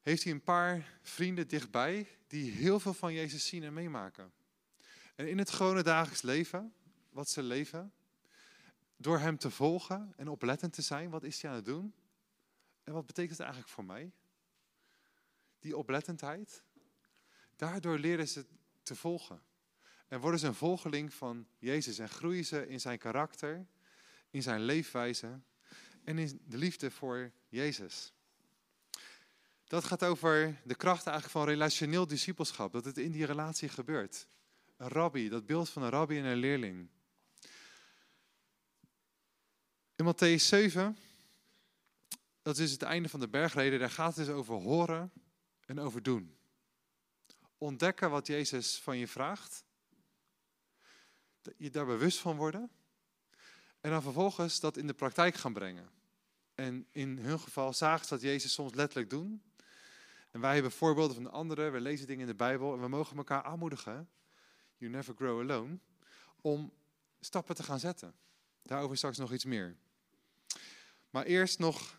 heeft 0.00 0.22
hij 0.22 0.32
een 0.32 0.42
paar 0.42 0.98
vrienden 1.02 1.48
dichtbij 1.48 2.08
die 2.26 2.50
heel 2.50 2.80
veel 2.80 2.94
van 2.94 3.12
Jezus 3.12 3.46
zien 3.46 3.62
en 3.62 3.72
meemaken. 3.72 4.32
En 5.14 5.28
in 5.28 5.38
het 5.38 5.50
gewone 5.50 5.82
dagelijks 5.82 6.22
leven, 6.22 6.74
wat 7.10 7.28
ze 7.28 7.42
leven, 7.42 7.92
door 8.96 9.18
hem 9.18 9.38
te 9.38 9.50
volgen 9.50 10.12
en 10.16 10.28
oplettend 10.28 10.72
te 10.72 10.82
zijn, 10.82 11.10
wat 11.10 11.22
is 11.22 11.42
hij 11.42 11.50
aan 11.50 11.56
het 11.56 11.64
doen? 11.64 11.94
En 12.84 12.92
wat 12.92 13.06
betekent 13.06 13.38
het 13.38 13.40
eigenlijk 13.40 13.72
voor 13.72 13.84
mij? 13.84 14.12
Die 15.58 15.76
oplettendheid. 15.76 16.62
Daardoor 17.56 17.98
leren 17.98 18.28
ze 18.28 18.46
te 18.82 18.94
volgen. 18.94 19.42
En 20.08 20.20
worden 20.20 20.40
ze 20.40 20.46
een 20.46 20.54
volgeling 20.54 21.14
van 21.14 21.46
Jezus 21.58 21.98
en 21.98 22.08
groeien 22.08 22.44
ze 22.44 22.68
in 22.68 22.80
zijn 22.80 22.98
karakter, 22.98 23.66
in 24.30 24.42
zijn 24.42 24.60
leefwijze 24.60 25.40
en 26.04 26.18
in 26.18 26.40
de 26.44 26.56
liefde 26.56 26.90
voor 26.90 27.32
Jezus. 27.48 28.12
Dat 29.64 29.84
gaat 29.84 30.04
over 30.04 30.60
de 30.64 30.74
kracht 30.74 31.06
eigenlijk 31.06 31.36
van 31.36 31.46
relationeel 31.46 32.06
discipelschap, 32.06 32.72
dat 32.72 32.84
het 32.84 32.98
in 32.98 33.10
die 33.10 33.24
relatie 33.24 33.68
gebeurt. 33.68 34.26
Een 34.76 34.88
rabbi, 34.88 35.28
dat 35.28 35.46
beeld 35.46 35.70
van 35.70 35.82
een 35.82 35.90
rabbi 35.90 36.18
en 36.18 36.24
een 36.24 36.36
leerling. 36.36 36.88
In 39.96 40.14
Matthäus 40.14 40.44
7, 40.44 40.96
dat 42.42 42.58
is 42.58 42.72
het 42.72 42.82
einde 42.82 43.08
van 43.08 43.20
de 43.20 43.28
bergreden, 43.28 43.78
daar 43.78 43.90
gaat 43.90 44.16
het 44.16 44.26
dus 44.26 44.34
over 44.34 44.54
horen 44.54 45.12
en 45.66 45.80
over 45.80 46.02
doen. 46.02 46.36
Ontdekken 47.58 48.10
wat 48.10 48.26
Jezus 48.26 48.78
van 48.78 48.98
je 48.98 49.08
vraagt, 49.08 49.64
je 51.56 51.70
daar 51.70 51.86
bewust 51.86 52.18
van 52.18 52.36
worden 52.36 52.70
en 53.80 53.90
dan 53.90 54.02
vervolgens 54.02 54.60
dat 54.60 54.76
in 54.76 54.86
de 54.86 54.94
praktijk 54.94 55.34
gaan 55.34 55.52
brengen. 55.52 55.90
En 56.54 56.86
in 56.90 57.18
hun 57.18 57.40
geval 57.40 57.72
zagen 57.72 58.06
ze 58.06 58.14
dat 58.14 58.22
Jezus 58.22 58.52
soms 58.52 58.74
letterlijk 58.74 59.10
doen. 59.10 59.42
En 60.30 60.40
wij 60.40 60.54
hebben 60.54 60.72
voorbeelden 60.72 61.16
van 61.16 61.30
anderen. 61.30 61.72
We 61.72 61.80
lezen 61.80 62.06
dingen 62.06 62.22
in 62.22 62.28
de 62.28 62.34
Bijbel 62.34 62.74
en 62.74 62.80
we 62.80 62.88
mogen 62.88 63.16
elkaar 63.16 63.42
aanmoedigen. 63.42 64.08
You 64.76 64.90
never 64.90 65.14
grow 65.14 65.40
alone. 65.40 65.78
Om 66.40 66.72
stappen 67.20 67.54
te 67.54 67.62
gaan 67.62 67.78
zetten. 67.78 68.14
Daarover 68.62 68.96
straks 68.96 69.18
nog 69.18 69.32
iets 69.32 69.44
meer. 69.44 69.76
Maar 71.10 71.24
eerst 71.24 71.58
nog 71.58 71.98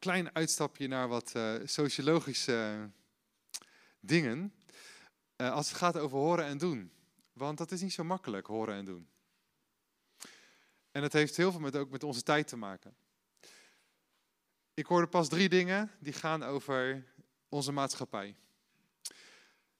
klein 0.00 0.34
uitstapje 0.34 0.88
naar 0.88 1.08
wat 1.08 1.32
uh, 1.36 1.54
sociologische 1.64 2.90
dingen. 4.00 4.54
Uh, 5.36 5.52
als 5.52 5.68
het 5.68 5.76
gaat 5.76 5.96
over 5.96 6.18
horen 6.18 6.44
en 6.44 6.58
doen. 6.58 6.92
Want 7.32 7.58
dat 7.58 7.70
is 7.70 7.80
niet 7.80 7.92
zo 7.92 8.04
makkelijk, 8.04 8.46
horen 8.46 8.74
en 8.74 8.84
doen. 8.84 9.08
En 10.90 11.02
het 11.02 11.12
heeft 11.12 11.36
heel 11.36 11.50
veel 11.50 11.60
met, 11.60 11.76
ook 11.76 11.90
met 11.90 12.02
onze 12.02 12.22
tijd 12.22 12.48
te 12.48 12.56
maken. 12.56 12.96
Ik 14.74 14.86
hoorde 14.86 15.06
pas 15.06 15.28
drie 15.28 15.48
dingen 15.48 15.90
die 15.98 16.12
gaan 16.12 16.42
over 16.42 17.04
onze 17.48 17.72
maatschappij. 17.72 18.36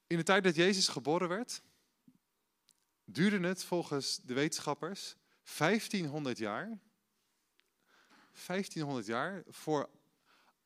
In 0.07 0.17
de 0.17 0.23
tijd 0.23 0.45
dat 0.45 0.55
Jezus 0.55 0.89
geboren 0.89 1.29
werd, 1.29 1.63
duurde 3.05 3.49
het 3.49 3.65
volgens 3.65 4.21
de 4.23 4.35
wetenschappers 4.35 5.17
1500 5.59 6.39
jaar. 6.39 6.79
1500 8.47 9.07
jaar 9.07 9.43
voor 9.49 9.89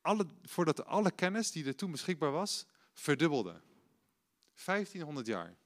alle, 0.05 0.27
voordat 0.43 0.87
alle 0.87 1.11
kennis 1.11 1.51
die 1.51 1.67
er 1.67 1.77
toen 1.77 1.91
beschikbaar 1.91 2.31
was, 2.31 2.67
verdubbelde. 2.93 3.61
1500 4.65 5.27
jaar. 5.27 5.57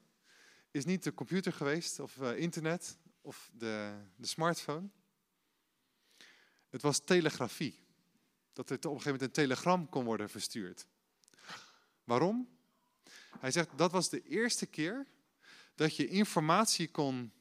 is 0.70 0.84
niet 0.84 1.02
de 1.02 1.14
computer 1.14 1.52
geweest 1.52 2.00
of 2.00 2.16
uh, 2.16 2.38
internet 2.38 2.98
of 3.20 3.50
de, 3.52 3.94
de 4.16 4.26
smartphone. 4.26 4.88
Het 6.70 6.82
was 6.82 7.04
telegrafie. 7.04 7.84
Dat 8.52 8.70
er 8.70 8.76
op 8.76 8.84
een 8.84 8.90
gegeven 8.90 9.12
moment 9.12 9.22
een 9.22 9.44
telegram 9.44 9.88
kon 9.88 10.04
worden 10.04 10.30
verstuurd. 10.30 10.86
Waarom? 12.04 12.48
Hij 13.38 13.50
zegt 13.50 13.68
dat 13.76 13.92
was 13.92 14.08
de 14.08 14.22
eerste 14.22 14.66
keer 14.66 15.06
dat 15.74 15.96
je 15.96 16.06
informatie 16.06 16.90
kon 16.90 17.32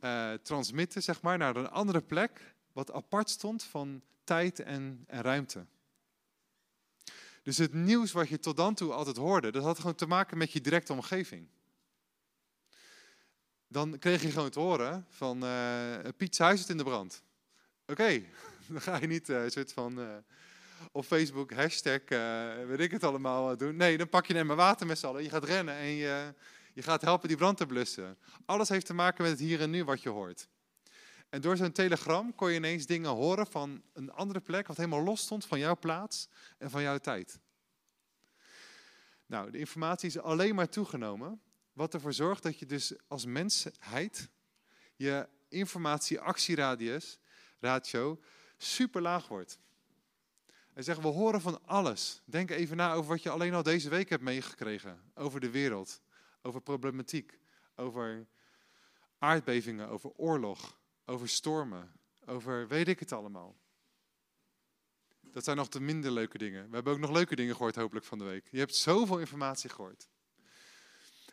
uh, 0.00 0.32
transmitten 0.32 1.02
zeg 1.02 1.22
maar, 1.22 1.38
naar 1.38 1.56
een 1.56 1.70
andere 1.70 2.00
plek, 2.00 2.54
wat 2.72 2.92
apart 2.92 3.30
stond 3.30 3.64
van 3.64 4.02
tijd 4.24 4.60
en, 4.60 5.04
en 5.06 5.22
ruimte. 5.22 5.66
Dus 7.42 7.58
het 7.58 7.72
nieuws 7.72 8.12
wat 8.12 8.28
je 8.28 8.38
tot 8.38 8.56
dan 8.56 8.74
toe 8.74 8.92
altijd 8.92 9.16
hoorde, 9.16 9.50
dat 9.50 9.62
had 9.62 9.78
gewoon 9.78 9.94
te 9.94 10.06
maken 10.06 10.38
met 10.38 10.52
je 10.52 10.60
directe 10.60 10.92
omgeving. 10.92 11.48
Dan 13.68 13.98
kreeg 13.98 14.22
je 14.22 14.30
gewoon 14.30 14.50
te 14.50 14.60
horen 14.60 15.06
van 15.08 15.44
uh, 15.44 15.98
Piet 16.16 16.38
huis 16.38 16.60
zit 16.60 16.68
in 16.68 16.76
de 16.76 16.84
brand. 16.84 17.22
Oké, 17.86 18.22
dan 18.68 18.80
ga 18.80 18.96
je 18.96 19.06
niet 19.06 19.28
uh, 19.28 19.42
soort 19.46 19.72
van 19.72 20.22
op 20.92 21.04
Facebook 21.04 21.52
hashtag, 21.52 22.00
weet 22.66 22.80
ik 22.80 22.90
het 22.90 23.04
allemaal, 23.04 23.56
doen. 23.56 23.76
Nee, 23.76 23.96
dan 23.96 24.08
pak 24.08 24.26
je 24.26 24.34
een 24.34 24.46
water 24.46 24.86
met 24.86 24.98
z'n 24.98 25.06
allen. 25.06 25.22
Je 25.22 25.30
gaat 25.30 25.44
rennen 25.44 25.74
en 25.74 25.88
je, 25.88 26.34
je 26.76 26.82
gaat 26.82 27.02
helpen 27.02 27.28
die 27.28 27.36
brand 27.36 27.56
te 27.56 27.66
blussen. 27.66 28.18
Alles 28.44 28.68
heeft 28.68 28.86
te 28.86 28.94
maken 28.94 29.22
met 29.22 29.30
het 29.30 29.40
hier 29.40 29.60
en 29.60 29.70
nu 29.70 29.84
wat 29.84 30.02
je 30.02 30.08
hoort. 30.08 30.48
En 31.28 31.40
door 31.40 31.56
zo'n 31.56 31.72
telegram 31.72 32.34
kon 32.34 32.50
je 32.50 32.56
ineens 32.56 32.86
dingen 32.86 33.10
horen 33.10 33.46
van 33.46 33.82
een 33.92 34.12
andere 34.12 34.40
plek, 34.40 34.66
wat 34.66 34.76
helemaal 34.76 35.02
los 35.02 35.20
stond 35.20 35.46
van 35.46 35.58
jouw 35.58 35.76
plaats 35.76 36.28
en 36.58 36.70
van 36.70 36.82
jouw 36.82 36.98
tijd. 36.98 37.40
Nou, 39.26 39.50
de 39.50 39.58
informatie 39.58 40.08
is 40.08 40.18
alleen 40.18 40.54
maar 40.54 40.68
toegenomen, 40.68 41.40
wat 41.72 41.94
ervoor 41.94 42.12
zorgt 42.12 42.42
dat 42.42 42.58
je 42.58 42.66
dus 42.66 42.94
als 43.06 43.24
mensheid 43.24 44.28
je 44.96 45.28
informatie-actieradius, 45.48 47.18
ratio, 47.60 48.20
super 48.56 49.02
laag 49.02 49.28
wordt. 49.28 49.58
Hij 50.72 50.82
zegt, 50.82 51.00
we 51.00 51.08
horen 51.08 51.40
van 51.40 51.66
alles. 51.66 52.22
Denk 52.24 52.50
even 52.50 52.76
na 52.76 52.92
over 52.92 53.10
wat 53.10 53.22
je 53.22 53.30
alleen 53.30 53.54
al 53.54 53.62
deze 53.62 53.88
week 53.88 54.08
hebt 54.08 54.22
meegekregen. 54.22 55.00
Over 55.14 55.40
de 55.40 55.50
wereld, 55.50 56.00
over 56.46 56.60
problematiek, 56.60 57.38
over 57.74 58.26
aardbevingen, 59.18 59.88
over 59.88 60.10
oorlog, 60.10 60.78
over 61.04 61.28
stormen, 61.28 61.92
over 62.26 62.68
weet 62.68 62.88
ik 62.88 62.98
het 62.98 63.12
allemaal. 63.12 63.56
Dat 65.20 65.44
zijn 65.44 65.56
nog 65.56 65.68
de 65.68 65.80
minder 65.80 66.10
leuke 66.10 66.38
dingen. 66.38 66.68
We 66.68 66.74
hebben 66.74 66.92
ook 66.92 66.98
nog 66.98 67.10
leuke 67.10 67.36
dingen 67.36 67.54
gehoord, 67.54 67.74
hopelijk 67.74 68.06
van 68.06 68.18
de 68.18 68.24
week. 68.24 68.48
Je 68.50 68.58
hebt 68.58 68.74
zoveel 68.74 69.18
informatie 69.18 69.70
gehoord. 69.70 70.08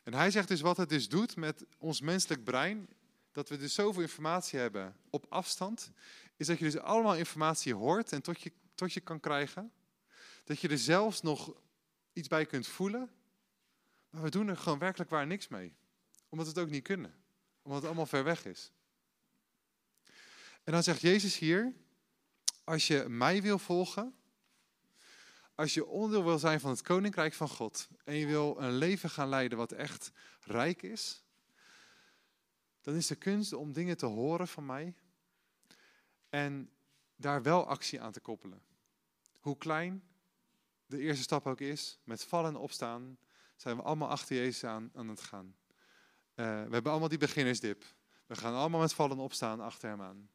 En 0.04 0.14
hij 0.14 0.32
zegt 0.32 0.48
dus 0.48 0.62
wat 0.62 0.78
het 0.78 0.90
dus 0.90 1.10
doet 1.10 1.36
met 1.36 1.66
ons 1.78 2.02
menselijk 2.02 2.44
brein, 2.44 2.90
dat 3.32 3.50
we 3.50 3.58
dus 3.58 3.74
zoveel 3.74 4.02
informatie 4.02 4.60
hebben 4.60 4.96
op 5.10 5.26
afstand, 5.30 5.92
is 6.36 6.48
dat 6.48 6.58
je 6.58 6.64
dus 6.64 6.78
allemaal 6.78 7.16
informatie 7.16 7.74
hoort 7.74 8.12
en 8.12 8.22
tot 8.22 8.42
je, 8.42 8.52
tot 8.76 8.94
je 8.94 9.00
kan 9.00 9.20
krijgen. 9.20 9.72
Dat 10.44 10.60
je 10.60 10.68
er 10.68 10.78
zelfs 10.78 11.22
nog 11.22 11.54
iets 12.14 12.28
bij 12.28 12.46
kunt 12.46 12.68
voelen, 12.68 13.12
maar 14.14 14.22
we 14.22 14.30
doen 14.30 14.48
er 14.48 14.58
gewoon 14.58 14.80
werkelijk 14.80 15.10
waar 15.10 15.28
niks 15.28 15.48
mee. 15.48 15.76
Omdat 16.30 16.46
we 16.46 16.54
het 16.54 16.62
ook 16.62 16.70
niet 16.70 16.84
kunnen. 16.84 17.24
Omdat 17.62 17.78
het 17.78 17.86
allemaal 17.86 18.06
ver 18.06 18.24
weg 18.24 18.46
is. 18.46 18.72
En 20.64 20.74
dan 20.74 20.84
zegt 20.84 21.02
Jezus 21.02 21.38
hier, 21.38 21.74
als 22.64 22.88
je 22.88 23.06
mij 23.08 23.42
wil 23.42 23.60
volgen, 23.60 24.16
als 25.56 25.74
je 25.74 25.86
onderdeel 25.86 26.24
wil 26.24 26.40
zijn 26.40 26.60
van 26.60 26.70
het 26.70 26.82
koninkrijk 26.82 27.34
van 27.34 27.50
God 27.50 27.88
en 28.04 28.16
je 28.16 28.26
wil 28.26 28.60
een 28.60 28.76
leven 28.76 29.10
gaan 29.10 29.30
leiden 29.30 29.58
wat 29.58 29.72
echt 29.72 30.12
rijk 30.42 30.82
is, 30.82 31.24
dan 32.82 32.96
is 32.96 33.08
de 33.08 33.16
kunst 33.16 33.54
om 33.54 33.74
dingen 33.74 33.98
te 33.98 34.06
horen 34.06 34.48
van 34.48 34.66
mij 34.66 34.96
en 36.30 36.72
daar 37.16 37.42
wel 37.42 37.68
actie 37.68 38.02
aan 38.02 38.12
te 38.12 38.20
koppelen. 38.20 38.62
Hoe 39.40 39.58
klein 39.58 40.04
de 40.86 41.00
eerste 41.00 41.24
stap 41.24 41.48
ook 41.48 41.60
is, 41.60 42.00
met 42.04 42.24
vallen 42.24 42.50
en 42.50 42.60
opstaan, 42.60 43.18
zijn 43.64 43.76
we 43.76 43.82
allemaal 43.82 44.10
achter 44.10 44.36
Jezus 44.36 44.64
aan, 44.64 44.92
aan 44.94 45.08
het 45.08 45.22
gaan. 45.22 45.46
Uh, 45.46 46.46
we 46.46 46.74
hebben 46.74 46.92
allemaal 46.92 47.10
die 47.10 47.18
beginnersdip. 47.18 47.86
We 48.26 48.36
gaan 48.36 48.54
allemaal 48.54 48.80
met 48.80 48.94
vallen 48.94 49.18
en 49.18 49.24
opstaan 49.24 49.60
achter 49.60 49.90
hem 49.90 50.02
aan. 50.02 50.30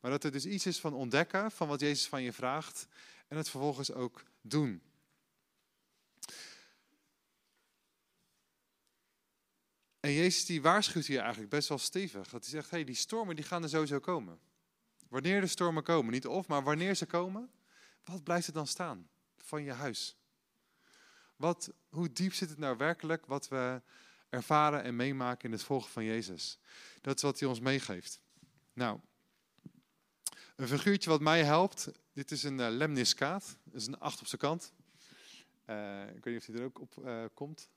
Maar 0.00 0.10
dat 0.10 0.24
er 0.24 0.32
dus 0.32 0.46
iets 0.46 0.66
is 0.66 0.80
van 0.80 0.94
ontdekken 0.94 1.50
van 1.50 1.68
wat 1.68 1.80
Jezus 1.80 2.08
van 2.08 2.22
je 2.22 2.32
vraagt 2.32 2.86
en 3.28 3.36
het 3.36 3.48
vervolgens 3.48 3.92
ook 3.92 4.22
doen. 4.40 4.82
En 10.00 10.12
Jezus 10.12 10.44
die 10.44 10.62
waarschuwt 10.62 11.06
hier 11.06 11.20
eigenlijk 11.20 11.50
best 11.50 11.68
wel 11.68 11.78
stevig. 11.78 12.28
Dat 12.28 12.42
hij 12.42 12.50
zegt, 12.50 12.70
hey, 12.70 12.84
die 12.84 12.94
stormen 12.94 13.36
die 13.36 13.44
gaan 13.44 13.62
er 13.62 13.68
sowieso 13.68 13.98
komen. 13.98 14.38
Wanneer 15.08 15.40
de 15.40 15.46
stormen 15.46 15.82
komen, 15.82 16.12
niet 16.12 16.26
of, 16.26 16.48
maar 16.48 16.62
wanneer 16.62 16.94
ze 16.94 17.06
komen, 17.06 17.50
wat 18.04 18.22
blijft 18.22 18.46
er 18.46 18.52
dan 18.52 18.66
staan 18.66 19.08
van 19.36 19.62
je 19.62 19.72
huis? 19.72 20.16
Wat, 21.36 21.72
hoe 21.88 22.12
diep 22.12 22.32
zit 22.32 22.48
het 22.48 22.58
nou 22.58 22.76
werkelijk 22.76 23.26
wat 23.26 23.48
we 23.48 23.82
ervaren 24.28 24.82
en 24.82 24.96
meemaken 24.96 25.44
in 25.44 25.52
het 25.52 25.62
volgen 25.62 25.90
van 25.90 26.04
Jezus? 26.04 26.58
Dat 27.00 27.16
is 27.16 27.22
wat 27.22 27.38
hij 27.38 27.48
ons 27.48 27.60
meegeeft. 27.60 28.20
Nou, 28.72 29.00
een 30.56 30.68
figuurtje 30.68 31.10
wat 31.10 31.20
mij 31.20 31.44
helpt, 31.44 31.88
dit 32.12 32.30
is 32.30 32.42
een 32.42 32.58
uh, 32.58 32.66
lemniskaat. 32.70 33.56
Dat 33.64 33.80
is 33.80 33.86
een 33.86 33.98
acht 33.98 34.20
op 34.20 34.26
zijn 34.26 34.40
kant. 34.40 34.72
Uh, 35.66 36.02
ik 36.02 36.24
weet 36.24 36.34
niet 36.34 36.36
of 36.38 36.46
hij 36.46 36.56
er 36.56 36.64
ook 36.64 36.80
op 36.80 36.96
uh, 37.04 37.24
komt. 37.34 37.70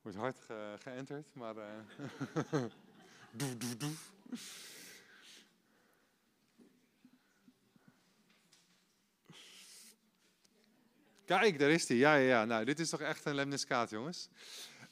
Wordt 0.00 0.18
hard 0.18 0.40
ge 0.40 0.76
geënterd, 0.78 1.34
maar... 1.34 1.54
doef, 3.32 3.56
doef, 3.56 3.76
doef. 3.76 4.12
Kijk, 11.28 11.58
daar 11.58 11.70
is 11.70 11.88
hij. 11.88 11.96
Ja, 11.96 12.14
ja, 12.14 12.28
ja. 12.28 12.44
Nou, 12.44 12.64
dit 12.64 12.78
is 12.78 12.88
toch 12.88 13.00
echt 13.00 13.24
een 13.24 13.34
lemniskaat, 13.34 13.90
jongens. 13.90 14.28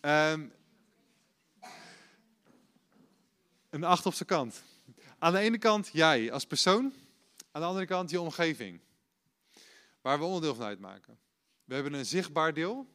Um, 0.01 0.53
Een 3.71 3.85
acht 3.85 4.07
op 4.07 4.15
zijn 4.15 4.29
kant. 4.29 4.63
Aan 5.19 5.33
de 5.33 5.39
ene 5.39 5.59
kant 5.59 5.91
jij 5.93 6.33
als 6.33 6.47
persoon, 6.47 6.93
aan 7.51 7.61
de 7.61 7.67
andere 7.67 7.87
kant 7.87 8.11
je 8.11 8.21
omgeving. 8.21 8.81
Waar 10.01 10.19
we 10.19 10.25
onderdeel 10.25 10.55
van 10.55 10.65
uitmaken. 10.65 11.19
We 11.65 11.75
hebben 11.75 11.93
een 11.93 12.07
zichtbaar 12.07 12.55
deel, 12.55 12.87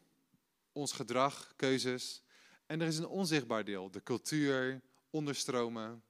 ons 0.72 0.92
gedrag, 0.92 1.54
keuzes. 1.56 2.22
En 2.66 2.82
er 2.82 2.88
is 2.88 2.98
een 2.98 3.08
onzichtbaar 3.08 3.64
deel, 3.64 3.92
de 3.92 4.04
cultuur, 4.04 4.82
onderstromen, 5.10 6.04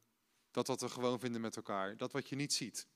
dat 0.52 0.67
wat 0.67 0.82
we 0.82 0.89
gewoon 0.89 1.20
vinden 1.20 1.41
met 1.41 1.56
elkaar, 1.56 1.98
dat 1.98 2.12
wat 2.12 2.30
je 2.30 2.36
niet 2.36 2.54
ziet. 2.54 2.88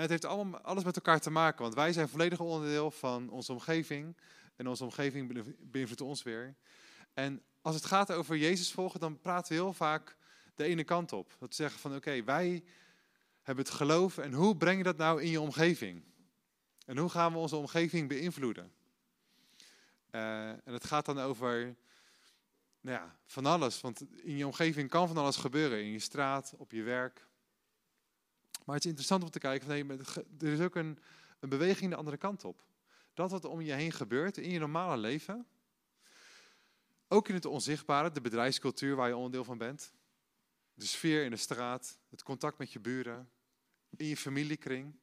Het 0.00 0.10
heeft 0.10 0.24
allemaal, 0.24 0.60
alles 0.60 0.84
met 0.84 0.96
elkaar 0.96 1.20
te 1.20 1.30
maken, 1.30 1.62
want 1.62 1.74
wij 1.74 1.92
zijn 1.92 2.08
volledig 2.08 2.40
onderdeel 2.40 2.90
van 2.90 3.30
onze 3.30 3.52
omgeving. 3.52 4.16
En 4.56 4.68
onze 4.68 4.84
omgeving 4.84 5.44
beïnvloedt 5.58 6.00
ons 6.00 6.22
weer. 6.22 6.54
En 7.14 7.42
als 7.62 7.74
het 7.74 7.84
gaat 7.84 8.12
over 8.12 8.36
Jezus 8.36 8.72
volgen, 8.72 9.00
dan 9.00 9.20
praten 9.20 9.48
we 9.48 9.62
heel 9.62 9.72
vaak 9.72 10.16
de 10.54 10.64
ene 10.64 10.84
kant 10.84 11.12
op. 11.12 11.36
Dat 11.38 11.48
we 11.48 11.54
zeggen 11.54 11.80
van 11.80 11.94
oké, 11.94 12.24
wij 12.24 12.64
hebben 13.42 13.64
het 13.64 13.74
geloof 13.74 14.18
en 14.18 14.32
hoe 14.32 14.56
breng 14.56 14.78
je 14.78 14.84
dat 14.84 14.96
nou 14.96 15.22
in 15.22 15.30
je 15.30 15.40
omgeving? 15.40 16.02
En 16.86 16.98
hoe 16.98 17.08
gaan 17.08 17.32
we 17.32 17.38
onze 17.38 17.56
omgeving 17.56 18.08
beïnvloeden? 18.08 18.72
Uh, 20.10 20.48
en 20.48 20.72
het 20.72 20.84
gaat 20.84 21.04
dan 21.04 21.18
over 21.18 21.76
nou 22.80 22.98
ja, 22.98 23.16
van 23.26 23.46
alles, 23.46 23.80
want 23.80 24.00
in 24.22 24.36
je 24.36 24.46
omgeving 24.46 24.88
kan 24.88 25.08
van 25.08 25.16
alles 25.16 25.36
gebeuren. 25.36 25.78
In 25.78 25.90
je 25.90 25.98
straat, 25.98 26.54
op 26.56 26.72
je 26.72 26.82
werk. 26.82 27.28
Maar 28.70 28.78
het 28.78 28.88
is 28.88 28.94
interessant 28.94 29.24
om 29.24 29.30
te 29.30 29.48
kijken, 29.48 29.86
van, 29.86 30.24
er 30.38 30.52
is 30.52 30.60
ook 30.60 30.74
een, 30.74 30.98
een 31.40 31.48
beweging 31.48 31.90
de 31.90 31.96
andere 31.96 32.16
kant 32.16 32.44
op. 32.44 32.62
Dat 33.14 33.30
wat 33.30 33.44
om 33.44 33.60
je 33.60 33.72
heen 33.72 33.92
gebeurt 33.92 34.36
in 34.36 34.50
je 34.50 34.58
normale 34.58 34.96
leven, 34.96 35.46
ook 37.08 37.28
in 37.28 37.34
het 37.34 37.44
onzichtbare, 37.44 38.10
de 38.10 38.20
bedrijfscultuur 38.20 38.96
waar 38.96 39.08
je 39.08 39.16
onderdeel 39.16 39.44
van 39.44 39.58
bent, 39.58 39.92
de 40.74 40.86
sfeer 40.86 41.24
in 41.24 41.30
de 41.30 41.36
straat, 41.36 41.98
het 42.08 42.22
contact 42.22 42.58
met 42.58 42.72
je 42.72 42.80
buren, 42.80 43.30
in 43.96 44.06
je 44.06 44.16
familiekring, 44.16 44.94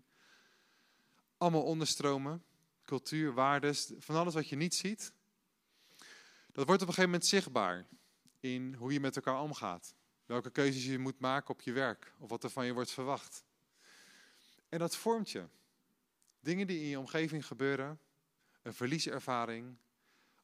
allemaal 1.37 1.63
onderstromen, 1.63 2.43
cultuur, 2.85 3.33
waardes, 3.33 3.91
van 3.97 4.15
alles 4.15 4.33
wat 4.33 4.49
je 4.49 4.55
niet 4.55 4.75
ziet, 4.75 5.13
dat 6.51 6.65
wordt 6.65 6.81
op 6.81 6.87
een 6.87 6.93
gegeven 6.93 7.09
moment 7.09 7.25
zichtbaar 7.25 7.87
in 8.39 8.73
hoe 8.73 8.93
je 8.93 8.99
met 8.99 9.15
elkaar 9.15 9.41
omgaat. 9.41 9.95
Welke 10.25 10.51
keuzes 10.51 10.85
je 10.85 10.99
moet 10.99 11.19
maken 11.19 11.49
op 11.49 11.61
je 11.61 11.71
werk 11.71 12.13
of 12.17 12.29
wat 12.29 12.43
er 12.43 12.49
van 12.49 12.65
je 12.65 12.73
wordt 12.73 12.91
verwacht. 12.91 13.45
En 14.69 14.79
dat 14.79 14.95
vormt 14.95 15.29
je. 15.29 15.45
Dingen 16.39 16.67
die 16.67 16.79
in 16.79 16.87
je 16.87 16.99
omgeving 16.99 17.45
gebeuren, 17.45 17.99
een 18.61 18.73
verlieservaring, 18.73 19.77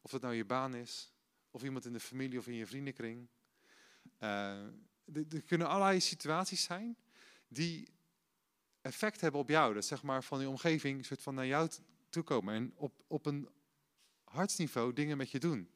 of 0.01 0.11
dat 0.11 0.21
nou 0.21 0.33
je 0.33 0.45
baan 0.45 0.75
is, 0.75 1.13
of 1.51 1.63
iemand 1.63 1.85
in 1.85 1.93
de 1.93 1.99
familie 1.99 2.39
of 2.39 2.47
in 2.47 2.53
je 2.53 2.67
vriendenkring. 2.67 3.27
Uh, 4.19 4.29
er 5.15 5.43
kunnen 5.45 5.67
allerlei 5.67 5.99
situaties 5.99 6.63
zijn 6.63 6.97
die 7.47 7.87
effect 8.81 9.21
hebben 9.21 9.39
op 9.39 9.49
jou. 9.49 9.73
Dat 9.73 9.85
zeg 9.85 10.03
maar 10.03 10.23
van 10.23 10.39
je 10.39 10.49
omgeving 10.49 11.05
soort 11.05 11.21
van 11.21 11.35
naar 11.35 11.45
jou 11.45 11.69
toe 12.09 12.23
komen 12.23 12.53
en 12.53 12.73
op, 12.75 13.03
op 13.07 13.25
een 13.25 13.49
hartsniveau 14.23 14.93
dingen 14.93 15.17
met 15.17 15.31
je 15.31 15.39
doen. 15.39 15.69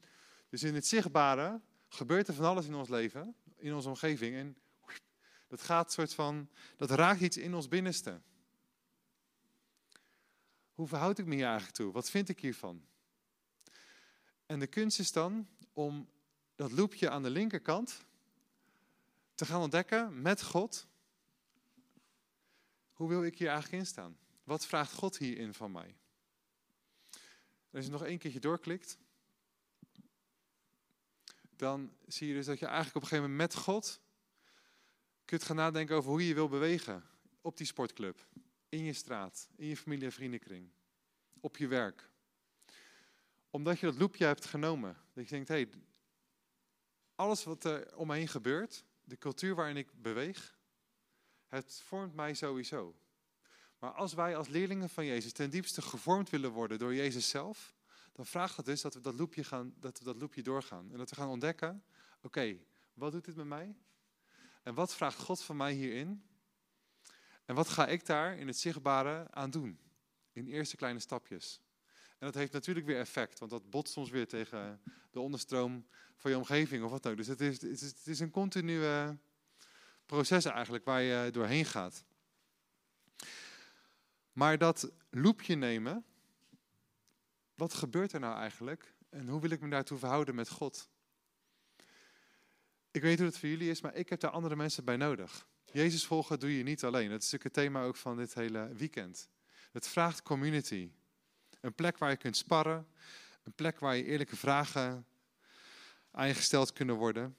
Dus 0.49 0.63
in 0.63 0.75
het 0.75 0.87
zichtbare 0.87 1.61
gebeurt 1.87 2.27
er 2.27 2.33
van 2.33 2.45
alles 2.45 2.65
in 2.65 2.75
ons 2.75 2.89
leven, 2.89 3.35
in 3.55 3.73
onze 3.73 3.89
omgeving. 3.89 4.35
En 4.35 4.57
dat 5.47 5.61
gaat 5.61 5.91
soort 5.91 6.13
van, 6.13 6.49
dat 6.75 6.89
raakt 6.89 7.21
iets 7.21 7.37
in 7.37 7.53
ons 7.53 7.67
binnenste. 7.67 8.21
Hoe 10.77 10.87
verhoud 10.87 11.17
ik 11.17 11.25
me 11.25 11.35
hier 11.35 11.45
eigenlijk 11.45 11.75
toe? 11.75 11.91
Wat 11.91 12.09
vind 12.09 12.29
ik 12.29 12.39
hiervan? 12.39 12.85
En 14.45 14.59
de 14.59 14.67
kunst 14.67 14.99
is 14.99 15.11
dan 15.11 15.47
om 15.73 16.09
dat 16.55 16.71
loopje 16.71 17.09
aan 17.09 17.23
de 17.23 17.29
linkerkant 17.29 18.05
te 19.35 19.45
gaan 19.45 19.61
ontdekken 19.61 20.21
met 20.21 20.43
God. 20.43 20.87
Hoe 22.91 23.09
wil 23.09 23.23
ik 23.23 23.37
hier 23.37 23.47
eigenlijk 23.47 23.81
in 23.81 23.87
staan? 23.87 24.17
Wat 24.43 24.65
vraagt 24.65 24.93
God 24.93 25.17
hierin 25.17 25.53
van 25.53 25.71
mij? 25.71 25.95
als 27.71 27.85
je 27.85 27.91
nog 27.91 28.05
één 28.05 28.17
keertje 28.17 28.39
doorklikt, 28.39 28.97
dan 31.55 31.93
zie 32.07 32.27
je 32.27 32.33
dus 32.33 32.45
dat 32.45 32.59
je 32.59 32.65
eigenlijk 32.65 32.95
op 32.95 33.01
een 33.01 33.07
gegeven 33.07 33.31
moment 33.31 33.53
met 33.53 33.63
God 33.63 33.99
kunt 35.25 35.43
gaan 35.43 35.55
nadenken 35.55 35.95
over 35.95 36.09
hoe 36.09 36.27
je 36.27 36.33
wil 36.33 36.49
bewegen 36.49 37.03
op 37.41 37.57
die 37.57 37.67
sportclub, 37.67 38.27
in 38.69 38.83
je 38.83 38.93
straat, 38.93 39.49
in 39.55 39.67
je 39.67 39.77
familie- 39.77 40.05
en 40.05 40.11
vriendenkring, 40.11 40.69
op 41.39 41.57
je 41.57 41.67
werk. 41.67 42.09
Omdat 43.49 43.79
je 43.79 43.85
dat 43.85 43.99
loopje 43.99 44.25
hebt 44.25 44.45
genomen, 44.45 44.97
dat 45.13 45.23
je 45.23 45.29
denkt, 45.29 45.47
hé, 45.47 45.55
hey, 45.55 45.69
alles 47.15 47.43
wat 47.43 47.63
er 47.63 47.95
om 47.95 48.07
me 48.07 48.15
heen 48.15 48.27
gebeurt, 48.27 48.83
de 49.03 49.17
cultuur 49.17 49.55
waarin 49.55 49.77
ik 49.77 50.01
beweeg, 50.01 50.57
het 51.47 51.81
vormt 51.85 52.15
mij 52.15 52.33
sowieso. 52.33 52.95
Maar 53.79 53.91
als 53.91 54.13
wij 54.13 54.35
als 54.35 54.47
leerlingen 54.47 54.89
van 54.89 55.05
Jezus 55.05 55.31
ten 55.31 55.49
diepste 55.49 55.81
gevormd 55.81 56.29
willen 56.29 56.51
worden 56.51 56.79
door 56.79 56.93
Jezus 56.93 57.29
zelf, 57.29 57.75
dan 58.11 58.25
vraagt 58.25 58.55
dat 58.55 58.65
dus 58.65 58.81
dat 58.81 58.93
we 58.93 59.01
dat 59.01 59.13
loopje, 59.13 59.43
gaan, 59.43 59.73
dat 59.79 59.99
we 59.99 60.05
dat 60.05 60.15
loopje 60.15 60.41
doorgaan. 60.41 60.91
En 60.91 60.97
dat 60.97 61.09
we 61.09 61.15
gaan 61.15 61.29
ontdekken, 61.29 61.83
oké, 62.21 62.57
wat 62.93 63.11
doet 63.11 63.25
dit 63.25 63.35
met 63.35 63.45
mij? 63.45 63.75
En 64.63 64.73
wat 64.73 64.95
vraagt 64.95 65.19
God 65.19 65.41
van 65.41 65.57
mij 65.57 65.73
hierin? 65.73 66.23
En 67.47 67.55
wat 67.55 67.69
ga 67.69 67.87
ik 67.87 68.05
daar 68.05 68.37
in 68.37 68.47
het 68.47 68.57
zichtbare 68.57 69.27
aan 69.31 69.49
doen? 69.49 69.79
In 70.31 70.47
eerste 70.47 70.75
kleine 70.75 70.99
stapjes. 70.99 71.61
En 72.09 72.25
dat 72.25 72.33
heeft 72.33 72.53
natuurlijk 72.53 72.85
weer 72.85 72.99
effect, 72.99 73.39
want 73.39 73.51
dat 73.51 73.69
botst 73.69 73.93
soms 73.93 74.09
weer 74.09 74.27
tegen 74.27 74.81
de 75.11 75.19
onderstroom 75.19 75.87
van 76.15 76.31
je 76.31 76.37
omgeving 76.37 76.83
of 76.83 76.91
wat 76.91 77.07
ook. 77.07 77.17
Dus 77.17 77.27
het 77.27 77.41
is, 77.41 77.61
het 77.61 78.07
is, 78.07 78.19
een 78.19 78.31
continue 78.31 79.17
proces 80.05 80.45
eigenlijk 80.45 80.85
waar 80.85 81.01
je 81.01 81.31
doorheen 81.31 81.65
gaat. 81.65 82.03
Maar 84.31 84.57
dat 84.57 84.91
loopje 85.09 85.55
nemen, 85.55 86.05
wat 87.55 87.73
gebeurt 87.73 88.13
er 88.13 88.19
nou 88.19 88.37
eigenlijk? 88.37 88.93
En 89.09 89.27
hoe 89.27 89.41
wil 89.41 89.49
ik 89.49 89.61
me 89.61 89.69
daartoe 89.69 89.97
verhouden 89.97 90.35
met 90.35 90.49
God? 90.49 90.89
Ik 92.91 93.01
weet 93.01 93.17
hoe 93.17 93.27
het 93.27 93.37
voor 93.37 93.49
jullie 93.49 93.69
is, 93.69 93.81
maar 93.81 93.95
ik 93.95 94.09
heb 94.09 94.19
daar 94.19 94.31
andere 94.31 94.55
mensen 94.55 94.83
bij 94.83 94.97
nodig. 94.97 95.47
Jezus 95.77 96.05
volgen 96.05 96.39
doe 96.39 96.57
je 96.57 96.63
niet 96.63 96.83
alleen. 96.83 97.09
Dat 97.09 97.23
is 97.23 97.31
natuurlijk 97.31 97.55
het 97.55 97.65
thema 97.65 97.83
ook 97.83 97.95
van 97.95 98.17
dit 98.17 98.33
hele 98.33 98.73
weekend. 98.73 99.29
Het 99.71 99.87
vraagt 99.87 100.21
community. 100.21 100.91
Een 101.61 101.73
plek 101.73 101.97
waar 101.97 102.09
je 102.09 102.17
kunt 102.17 102.37
sparren. 102.37 102.87
Een 103.43 103.53
plek 103.53 103.79
waar 103.79 103.95
je 103.95 104.03
eerlijke 104.03 104.35
vragen 104.35 105.05
aan 106.11 106.27
je 106.27 106.33
gesteld 106.33 106.73
kunnen 106.73 106.95
worden. 106.95 107.37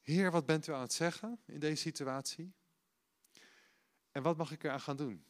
Heer, 0.00 0.30
wat 0.30 0.46
bent 0.46 0.66
u 0.66 0.72
aan 0.72 0.80
het 0.80 0.92
zeggen 0.92 1.40
in 1.46 1.60
deze 1.60 1.82
situatie? 1.82 2.52
En 4.10 4.22
wat 4.22 4.36
mag 4.36 4.52
ik 4.52 4.64
eraan 4.64 4.80
gaan 4.80 4.96
doen? 4.96 5.24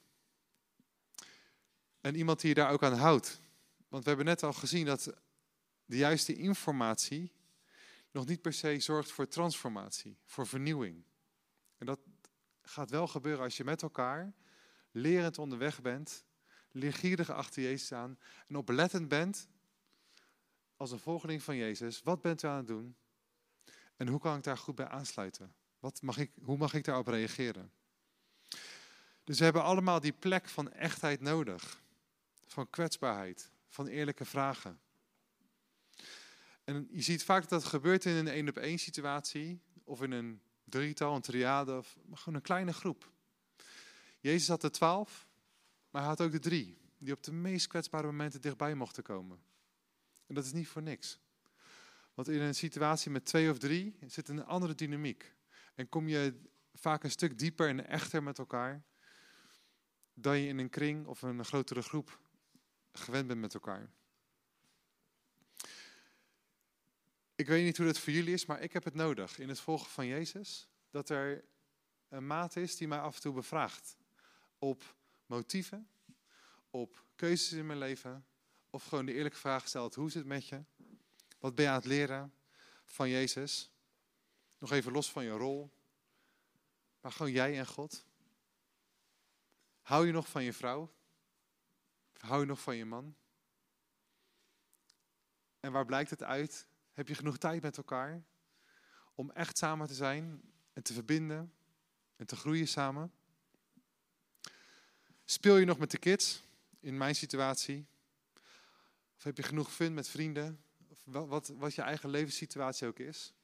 En 2.00 2.14
iemand 2.14 2.40
die 2.40 2.48
je 2.48 2.54
daar 2.54 2.70
ook 2.70 2.82
aan 2.82 2.98
houdt. 2.98 3.40
Want 3.88 4.02
we 4.02 4.08
hebben 4.08 4.26
net 4.26 4.42
al 4.42 4.52
gezien 4.52 4.86
dat 4.86 5.14
de 5.84 5.96
juiste 5.96 6.34
informatie 6.34 7.32
nog 8.10 8.26
niet 8.26 8.42
per 8.42 8.52
se 8.52 8.80
zorgt 8.80 9.10
voor 9.10 9.28
transformatie, 9.28 10.18
voor 10.24 10.46
vernieuwing. 10.46 11.04
En 11.78 11.86
dat 11.86 12.00
gaat 12.62 12.90
wel 12.90 13.06
gebeuren 13.06 13.44
als 13.44 13.56
je 13.56 13.64
met 13.64 13.82
elkaar 13.82 14.32
lerend 14.90 15.38
onderweg 15.38 15.82
bent, 15.82 16.24
leergierig 16.70 17.30
achter 17.30 17.62
Jezus 17.62 17.92
aan 17.92 18.18
en 18.48 18.56
oplettend 18.56 19.08
bent 19.08 19.48
als 20.76 20.90
een 20.90 20.98
volgeling 20.98 21.42
van 21.42 21.56
Jezus. 21.56 22.02
Wat 22.02 22.20
bent 22.20 22.42
u 22.42 22.48
aan 22.48 22.56
het 22.56 22.66
doen? 22.66 22.96
En 23.96 24.08
hoe 24.08 24.20
kan 24.20 24.36
ik 24.36 24.42
daar 24.42 24.58
goed 24.58 24.74
bij 24.74 24.88
aansluiten? 24.88 25.54
Wat 25.78 26.02
mag 26.02 26.18
ik, 26.18 26.30
hoe 26.42 26.56
mag 26.56 26.74
ik 26.74 26.84
daarop 26.84 27.06
reageren? 27.06 27.72
Dus 29.24 29.38
we 29.38 29.44
hebben 29.44 29.62
allemaal 29.62 30.00
die 30.00 30.12
plek 30.12 30.48
van 30.48 30.72
echtheid 30.72 31.20
nodig, 31.20 31.82
van 32.46 32.70
kwetsbaarheid, 32.70 33.50
van 33.68 33.86
eerlijke 33.86 34.24
vragen. 34.24 34.80
En 36.64 36.88
je 36.90 37.02
ziet 37.02 37.24
vaak 37.24 37.40
dat 37.40 37.50
dat 37.50 37.64
gebeurt 37.64 38.04
in 38.04 38.14
een 38.14 38.28
één 38.28 38.48
op 38.48 38.56
één 38.56 38.78
situatie, 38.78 39.60
of 39.84 40.02
in 40.02 40.10
een 40.10 40.40
drietal, 40.78 41.14
een 41.14 41.20
triade, 41.20 41.76
of 41.76 41.96
gewoon 42.12 42.34
een 42.34 42.42
kleine 42.42 42.72
groep. 42.72 43.10
Jezus 44.20 44.48
had 44.48 44.60
de 44.60 44.70
twaalf, 44.70 45.28
maar 45.90 46.00
hij 46.00 46.10
had 46.10 46.20
ook 46.20 46.32
de 46.32 46.38
drie, 46.38 46.78
die 46.98 47.12
op 47.12 47.22
de 47.22 47.32
meest 47.32 47.66
kwetsbare 47.66 48.06
momenten 48.06 48.40
dichtbij 48.40 48.74
mochten 48.74 49.02
komen. 49.02 49.42
En 50.26 50.34
dat 50.34 50.44
is 50.44 50.52
niet 50.52 50.68
voor 50.68 50.82
niks. 50.82 51.18
Want 52.14 52.28
in 52.28 52.40
een 52.40 52.54
situatie 52.54 53.10
met 53.10 53.24
twee 53.24 53.50
of 53.50 53.58
drie 53.58 53.96
zit 54.06 54.28
een 54.28 54.44
andere 54.44 54.74
dynamiek. 54.74 55.34
En 55.74 55.88
kom 55.88 56.08
je 56.08 56.40
vaak 56.74 57.04
een 57.04 57.10
stuk 57.10 57.38
dieper 57.38 57.68
en 57.68 57.86
echter 57.86 58.22
met 58.22 58.38
elkaar 58.38 58.82
dan 60.14 60.38
je 60.38 60.48
in 60.48 60.58
een 60.58 60.70
kring 60.70 61.06
of 61.06 61.22
een 61.22 61.44
grotere 61.44 61.82
groep 61.82 62.18
gewend 62.92 63.26
bent 63.26 63.40
met 63.40 63.54
elkaar. 63.54 63.90
Ik 67.34 67.46
weet 67.46 67.64
niet 67.64 67.76
hoe 67.76 67.86
dat 67.86 67.98
voor 67.98 68.12
jullie 68.12 68.32
is, 68.32 68.46
maar 68.46 68.60
ik 68.60 68.72
heb 68.72 68.84
het 68.84 68.94
nodig 68.94 69.38
in 69.38 69.48
het 69.48 69.60
volgen 69.60 69.90
van 69.90 70.06
Jezus. 70.06 70.68
Dat 70.90 71.08
er 71.08 71.44
een 72.08 72.26
maat 72.26 72.56
is 72.56 72.76
die 72.76 72.88
mij 72.88 73.00
af 73.00 73.14
en 73.14 73.20
toe 73.20 73.34
bevraagt. 73.34 73.96
Op 74.58 74.96
motieven, 75.26 75.88
op 76.70 77.04
keuzes 77.16 77.52
in 77.52 77.66
mijn 77.66 77.78
leven. 77.78 78.26
Of 78.70 78.84
gewoon 78.84 79.06
de 79.06 79.12
eerlijke 79.12 79.38
vraag 79.38 79.68
stelt, 79.68 79.94
hoe 79.94 80.06
is 80.06 80.14
het 80.14 80.26
met 80.26 80.48
je? 80.48 80.64
Wat 81.38 81.54
ben 81.54 81.64
je 81.64 81.70
aan 81.70 81.76
het 81.76 81.84
leren 81.84 82.34
van 82.84 83.08
Jezus? 83.08 83.70
Nog 84.58 84.72
even 84.72 84.92
los 84.92 85.10
van 85.10 85.24
je 85.24 85.30
rol. 85.30 85.72
Maar 87.00 87.12
gewoon 87.12 87.32
jij 87.32 87.58
en 87.58 87.66
God. 87.66 88.06
Hou 89.80 90.06
je 90.06 90.12
nog 90.12 90.28
van 90.28 90.44
je 90.44 90.52
vrouw? 90.52 90.94
Hou 92.18 92.40
je 92.40 92.46
nog 92.46 92.60
van 92.60 92.76
je 92.76 92.84
man? 92.84 93.16
En 95.60 95.72
waar 95.72 95.84
blijkt 95.84 96.10
het 96.10 96.22
uit? 96.22 96.68
Heb 96.94 97.08
je 97.08 97.14
genoeg 97.14 97.38
tijd 97.38 97.62
met 97.62 97.76
elkaar 97.76 98.22
om 99.14 99.30
echt 99.30 99.58
samen 99.58 99.86
te 99.86 99.94
zijn 99.94 100.40
en 100.72 100.82
te 100.82 100.92
verbinden 100.92 101.52
en 102.16 102.26
te 102.26 102.36
groeien 102.36 102.68
samen? 102.68 103.12
Speel 105.24 105.56
je 105.56 105.64
nog 105.64 105.78
met 105.78 105.90
de 105.90 105.98
kids 105.98 106.42
in 106.80 106.96
mijn 106.96 107.14
situatie? 107.14 107.86
Of 109.16 109.22
heb 109.22 109.36
je 109.36 109.42
genoeg 109.42 109.72
fun 109.72 109.94
met 109.94 110.08
vrienden? 110.08 110.64
Of 110.88 110.98
wat, 111.04 111.48
wat 111.48 111.74
je 111.74 111.82
eigen 111.82 112.10
levenssituatie 112.10 112.86
ook 112.86 112.98
is? 112.98 113.34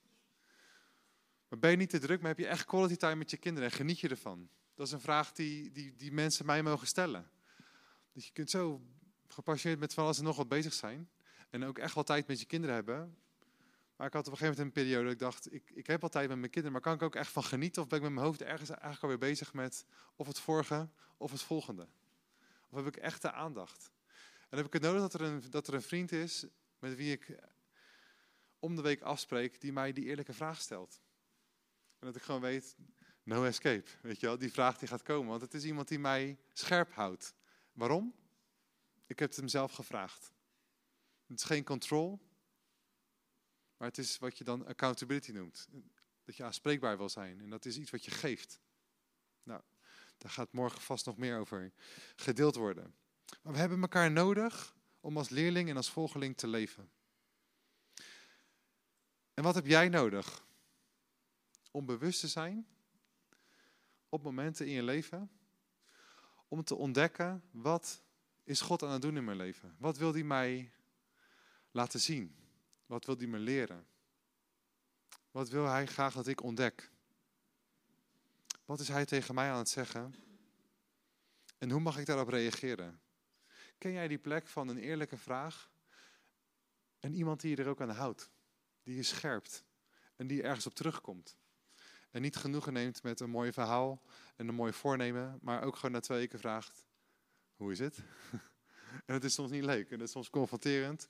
Maar 1.49 1.59
ben 1.59 1.71
je 1.71 1.77
niet 1.77 1.91
te 1.91 1.99
druk, 1.99 2.21
maar 2.21 2.29
heb 2.29 2.39
je 2.39 2.47
echt 2.47 2.65
quality 2.65 2.97
time 2.97 3.15
met 3.15 3.31
je 3.31 3.37
kinderen 3.37 3.71
en 3.71 3.77
geniet 3.77 4.01
je 4.01 4.09
ervan? 4.09 4.49
Dat 4.75 4.87
is 4.87 4.93
een 4.93 5.01
vraag 5.01 5.33
die, 5.33 5.73
die, 5.73 5.97
die 5.97 6.13
mensen 6.13 6.47
mij 6.47 6.63
mogen 6.63 6.87
stellen. 6.87 7.31
Dus 8.13 8.27
je 8.27 8.33
kunt 8.33 8.51
zo 8.51 8.83
gepassioneerd 9.29 9.81
met 9.81 9.95
van 9.95 10.05
alles 10.05 10.19
en 10.19 10.25
nog 10.25 10.37
wat 10.37 10.49
bezig 10.49 10.73
zijn. 10.73 11.11
En 11.51 11.65
ook 11.65 11.79
echt 11.79 11.95
wel 11.95 12.05
tijd 12.05 12.27
met 12.27 12.41
je 12.41 12.47
kinderen 12.47 12.75
hebben. 12.75 13.19
Maar 14.01 14.09
ik 14.09 14.15
had 14.15 14.27
op 14.27 14.33
een 14.33 14.39
gegeven 14.39 14.59
moment 14.59 14.77
een 14.77 14.83
periode 14.83 15.05
dat 15.05 15.13
ik 15.13 15.19
dacht, 15.19 15.53
ik, 15.53 15.71
ik 15.71 15.87
heb 15.87 16.03
al 16.03 16.09
tijd 16.09 16.29
met 16.29 16.39
mijn 16.39 16.51
kinderen, 16.51 16.73
maar 16.73 16.81
kan 16.81 16.95
ik 16.95 17.03
ook 17.03 17.15
echt 17.15 17.33
van 17.33 17.45
genieten? 17.45 17.83
Of 17.83 17.89
ben 17.89 17.99
ik 17.99 18.05
met 18.05 18.13
mijn 18.13 18.27
hoofd 18.27 18.43
ergens 18.43 18.69
eigenlijk 18.71 19.03
alweer 19.03 19.19
bezig 19.19 19.53
met 19.53 19.87
of 20.17 20.27
het 20.27 20.39
vorige 20.39 20.89
of 21.17 21.31
het 21.31 21.43
volgende? 21.43 21.89
Of 22.69 22.77
heb 22.77 22.87
ik 22.87 22.97
echte 22.97 23.33
aandacht? 23.33 23.91
En 24.49 24.57
heb 24.57 24.67
ik 24.67 24.73
het 24.73 24.83
nodig 24.83 25.01
dat 25.01 25.15
er 25.15 25.21
een, 25.21 25.51
dat 25.51 25.67
er 25.67 25.75
een 25.75 25.83
vriend 25.83 26.13
is 26.13 26.47
met 26.79 26.95
wie 26.95 27.13
ik 27.13 27.39
om 28.59 28.77
de 28.77 28.83
week 28.83 29.01
afspreek, 29.01 29.61
die 29.61 29.73
mij 29.73 29.93
die 29.93 30.05
eerlijke 30.05 30.33
vraag 30.33 30.61
stelt. 30.61 31.01
En 31.99 32.07
dat 32.07 32.17
ik 32.17 32.23
gewoon 32.23 32.41
weet, 32.41 32.77
no 33.23 33.45
escape, 33.45 33.91
weet 34.03 34.21
je 34.21 34.27
wel, 34.27 34.39
die 34.39 34.53
vraag 34.53 34.79
die 34.79 34.89
gaat 34.89 35.03
komen. 35.03 35.29
Want 35.29 35.41
het 35.41 35.55
is 35.55 35.65
iemand 35.65 35.89
die 35.89 35.99
mij 35.99 36.39
scherp 36.53 36.93
houdt. 36.93 37.35
Waarom? 37.73 38.15
Ik 39.07 39.19
heb 39.19 39.29
het 39.29 39.39
hem 39.39 39.49
zelf 39.49 39.73
gevraagd. 39.73 40.33
Het 41.27 41.39
is 41.39 41.45
geen 41.45 41.65
control, 41.65 42.21
maar 43.81 43.89
het 43.89 43.99
is 43.99 44.19
wat 44.19 44.39
je 44.39 44.45
dan 44.45 44.67
accountability 44.67 45.33
noemt. 45.33 45.69
Dat 46.25 46.37
je 46.37 46.45
aanspreekbaar 46.45 46.97
wil 46.97 47.09
zijn. 47.09 47.41
En 47.41 47.51
dat 47.51 47.65
is 47.65 47.77
iets 47.77 47.91
wat 47.91 48.05
je 48.05 48.11
geeft. 48.11 48.61
Nou, 49.43 49.63
daar 50.19 50.31
gaat 50.31 50.53
morgen 50.53 50.81
vast 50.81 51.07
nog 51.07 51.17
meer 51.17 51.39
over 51.39 51.73
gedeeld 52.17 52.55
worden. 52.55 52.95
Maar 53.43 53.53
we 53.53 53.59
hebben 53.59 53.81
elkaar 53.81 54.11
nodig 54.11 54.75
om 55.01 55.17
als 55.17 55.29
leerling 55.29 55.69
en 55.69 55.77
als 55.77 55.91
volgeling 55.91 56.37
te 56.37 56.47
leven. 56.47 56.91
En 59.35 59.43
wat 59.43 59.55
heb 59.55 59.67
jij 59.67 59.89
nodig? 59.89 60.45
Om 61.71 61.87
bewust 61.87 62.21
te 62.21 62.29
zijn 62.29 62.67
op 64.09 64.23
momenten 64.23 64.67
in 64.67 64.73
je 64.73 64.83
leven. 64.83 65.31
Om 66.49 66.65
te 66.65 66.75
ontdekken 66.75 67.43
wat 67.51 68.03
is 68.45 68.61
God 68.61 68.83
aan 68.83 68.93
het 68.93 69.03
doen 69.03 69.17
in 69.17 69.25
mijn 69.25 69.37
leven? 69.37 69.77
Wat 69.79 69.97
wil 69.97 70.13
hij 70.13 70.25
mij 70.25 70.73
laten 71.71 72.01
zien? 72.01 72.40
Wat 72.91 73.05
wil 73.05 73.17
hij 73.17 73.27
me 73.27 73.39
leren? 73.39 73.87
Wat 75.31 75.49
wil 75.49 75.67
hij 75.67 75.87
graag 75.87 76.15
dat 76.15 76.27
ik 76.27 76.43
ontdek? 76.43 76.91
Wat 78.65 78.81
is 78.81 78.89
hij 78.89 79.05
tegen 79.07 79.35
mij 79.35 79.51
aan 79.51 79.59
het 79.59 79.69
zeggen? 79.69 80.15
En 81.59 81.71
hoe 81.71 81.81
mag 81.81 81.99
ik 81.99 82.07
daarop 82.07 82.29
reageren? 82.29 83.01
Ken 83.79 83.93
jij 83.93 84.09
die 84.09 84.19
plek 84.19 84.47
van 84.47 84.69
een 84.69 84.79
eerlijke 84.79 85.17
vraag 85.17 85.71
en 87.01 87.15
iemand 87.15 87.41
die 87.41 87.57
je 87.57 87.63
er 87.63 87.69
ook 87.69 87.81
aan 87.81 87.91
houdt? 87.91 88.31
Die 88.83 88.97
je 88.97 89.03
scherpt 89.03 89.65
en 90.17 90.27
die 90.27 90.43
ergens 90.43 90.67
op 90.67 90.75
terugkomt. 90.75 91.37
En 92.11 92.23
niet 92.23 92.37
genoegen 92.37 92.73
neemt 92.73 93.03
met 93.03 93.21
een 93.21 93.31
mooi 93.31 93.53
verhaal 93.53 94.03
en 94.37 94.49
een 94.49 94.55
mooi 94.55 94.73
voornemen, 94.73 95.39
maar 95.43 95.63
ook 95.63 95.77
gewoon 95.77 95.93
na 95.93 96.01
twee 96.01 96.19
weken 96.19 96.39
vraagt: 96.39 96.85
hoe 97.57 97.73
is 97.73 97.79
het? 97.79 97.99
en 99.07 99.15
het 99.15 99.25
is 99.25 99.35
soms 99.35 99.51
niet 99.51 99.65
leuk 99.65 99.91
en 99.91 99.99
het 99.99 100.07
is 100.07 100.11
soms 100.11 100.31
confronterend, 100.31 101.09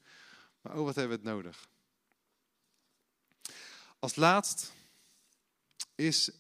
maar 0.61 0.79
oh, 0.79 0.85
wat 0.85 0.95
hebben 0.95 1.19
we 1.19 1.29
het 1.29 1.35
nodig? 1.35 1.69
Als 3.99 4.17
laatst 4.17 4.73
is 5.95 6.31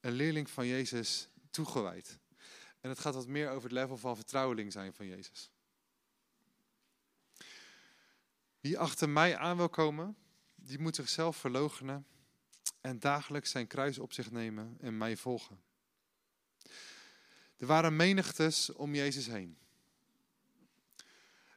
een 0.00 0.12
leerling 0.12 0.50
van 0.50 0.66
Jezus 0.66 1.28
toegewijd. 1.50 2.18
En 2.80 2.88
het 2.88 2.98
gaat 2.98 3.14
wat 3.14 3.26
meer 3.26 3.50
over 3.50 3.62
het 3.62 3.72
level 3.72 3.96
van 3.96 4.16
vertrouweling 4.16 4.72
zijn 4.72 4.92
van 4.92 5.06
Jezus. 5.06 5.50
Wie 8.60 8.78
achter 8.78 9.08
mij 9.08 9.36
aan 9.36 9.56
wil 9.56 9.68
komen, 9.68 10.16
die 10.54 10.78
moet 10.78 10.94
zichzelf 10.94 11.36
verloochenen 11.36 12.06
en 12.80 12.98
dagelijks 12.98 13.50
zijn 13.50 13.66
kruis 13.66 13.98
op 13.98 14.12
zich 14.12 14.30
nemen 14.30 14.76
en 14.80 14.98
mij 14.98 15.16
volgen. 15.16 15.62
Er 17.56 17.66
waren 17.66 17.96
menigtes 17.96 18.72
om 18.72 18.94
Jezus 18.94 19.26
heen. 19.26 19.58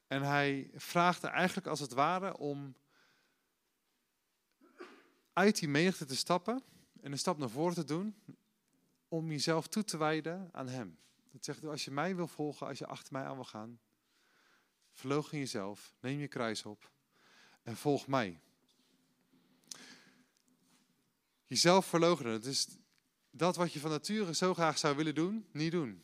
En 0.10 0.22
hij 0.22 0.70
vraagde 0.74 1.28
eigenlijk 1.28 1.68
als 1.68 1.80
het 1.80 1.94
ware 1.94 2.38
om 2.38 2.76
uit 5.34 5.60
die 5.60 5.70
menigte 5.70 6.06
te 6.06 6.16
stappen 6.16 6.64
en 7.02 7.12
een 7.12 7.18
stap 7.18 7.38
naar 7.38 7.50
voren 7.50 7.74
te 7.74 7.84
doen 7.84 8.16
om 9.08 9.32
jezelf 9.32 9.68
toe 9.68 9.84
te 9.84 9.98
wijden 9.98 10.50
aan 10.52 10.68
hem. 10.68 11.00
Dat 11.32 11.46
zegt, 11.46 11.66
als 11.66 11.86
je 11.86 11.92
mij 11.92 12.16
wil 12.16 12.28
volgen, 12.28 12.68
als 12.68 12.78
je 12.78 12.88
achter 12.88 13.14
mij 13.14 13.24
aan 13.24 13.36
wil 13.36 13.44
gaan, 13.44 13.80
verloochen 14.92 15.38
jezelf, 15.38 15.96
neem 16.00 16.20
je 16.20 16.28
kruis 16.28 16.66
op 16.66 16.92
en 17.64 17.78
volg 17.78 18.08
mij. 18.08 18.40
Jezelf 21.46 21.86
verloochenen, 21.86 22.32
dat 22.32 22.46
is 22.46 22.68
dat 23.32 23.56
wat 23.56 23.74
je 23.74 23.80
van 23.80 23.90
nature 23.90 24.36
zo 24.36 24.54
graag 24.54 24.78
zou 24.78 24.96
willen 24.96 25.16
doen, 25.16 25.48
niet 25.52 25.72
doen. 25.72 26.04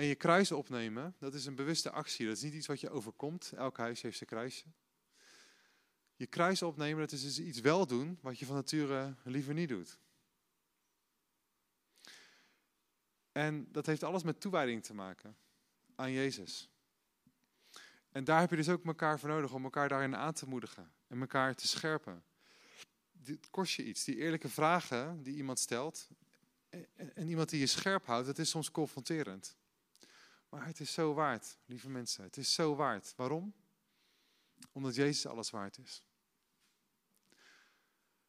En 0.00 0.06
je 0.06 0.14
kruis 0.14 0.52
opnemen, 0.52 1.14
dat 1.18 1.34
is 1.34 1.46
een 1.46 1.54
bewuste 1.54 1.90
actie. 1.90 2.26
Dat 2.26 2.36
is 2.36 2.42
niet 2.42 2.54
iets 2.54 2.66
wat 2.66 2.80
je 2.80 2.90
overkomt. 2.90 3.52
Elk 3.56 3.76
huis 3.76 4.02
heeft 4.02 4.16
zijn 4.16 4.28
kruisje. 4.28 4.64
Je 6.16 6.26
kruis 6.26 6.62
opnemen, 6.62 7.00
dat 7.00 7.12
is 7.12 7.22
dus 7.22 7.38
iets 7.38 7.60
wel 7.60 7.86
doen 7.86 8.18
wat 8.22 8.38
je 8.38 8.46
van 8.46 8.54
nature 8.54 9.14
liever 9.24 9.54
niet 9.54 9.68
doet. 9.68 9.98
En 13.32 13.72
dat 13.72 13.86
heeft 13.86 14.02
alles 14.02 14.22
met 14.22 14.40
toewijding 14.40 14.84
te 14.84 14.94
maken 14.94 15.36
aan 15.94 16.12
Jezus. 16.12 16.70
En 18.10 18.24
daar 18.24 18.40
heb 18.40 18.50
je 18.50 18.56
dus 18.56 18.68
ook 18.68 18.84
elkaar 18.84 19.18
voor 19.18 19.28
nodig 19.28 19.52
om 19.52 19.64
elkaar 19.64 19.88
daarin 19.88 20.16
aan 20.16 20.34
te 20.34 20.46
moedigen 20.46 20.92
en 21.06 21.20
elkaar 21.20 21.54
te 21.54 21.68
scherpen. 21.68 22.24
Dit 23.12 23.50
kost 23.50 23.74
je 23.74 23.84
iets. 23.84 24.04
Die 24.04 24.16
eerlijke 24.16 24.48
vragen 24.48 25.22
die 25.22 25.34
iemand 25.34 25.58
stelt 25.58 26.08
en 27.14 27.28
iemand 27.28 27.48
die 27.48 27.60
je 27.60 27.66
scherp 27.66 28.06
houdt, 28.06 28.26
dat 28.26 28.38
is 28.38 28.50
soms 28.50 28.70
confronterend. 28.70 29.58
Maar 30.50 30.66
het 30.66 30.80
is 30.80 30.92
zo 30.92 31.14
waard, 31.14 31.58
lieve 31.64 31.88
mensen. 31.88 32.24
Het 32.24 32.36
is 32.36 32.54
zo 32.54 32.74
waard. 32.74 33.12
Waarom? 33.16 33.54
Omdat 34.72 34.94
Jezus 34.94 35.26
alles 35.26 35.50
waard 35.50 35.78
is. 35.78 36.02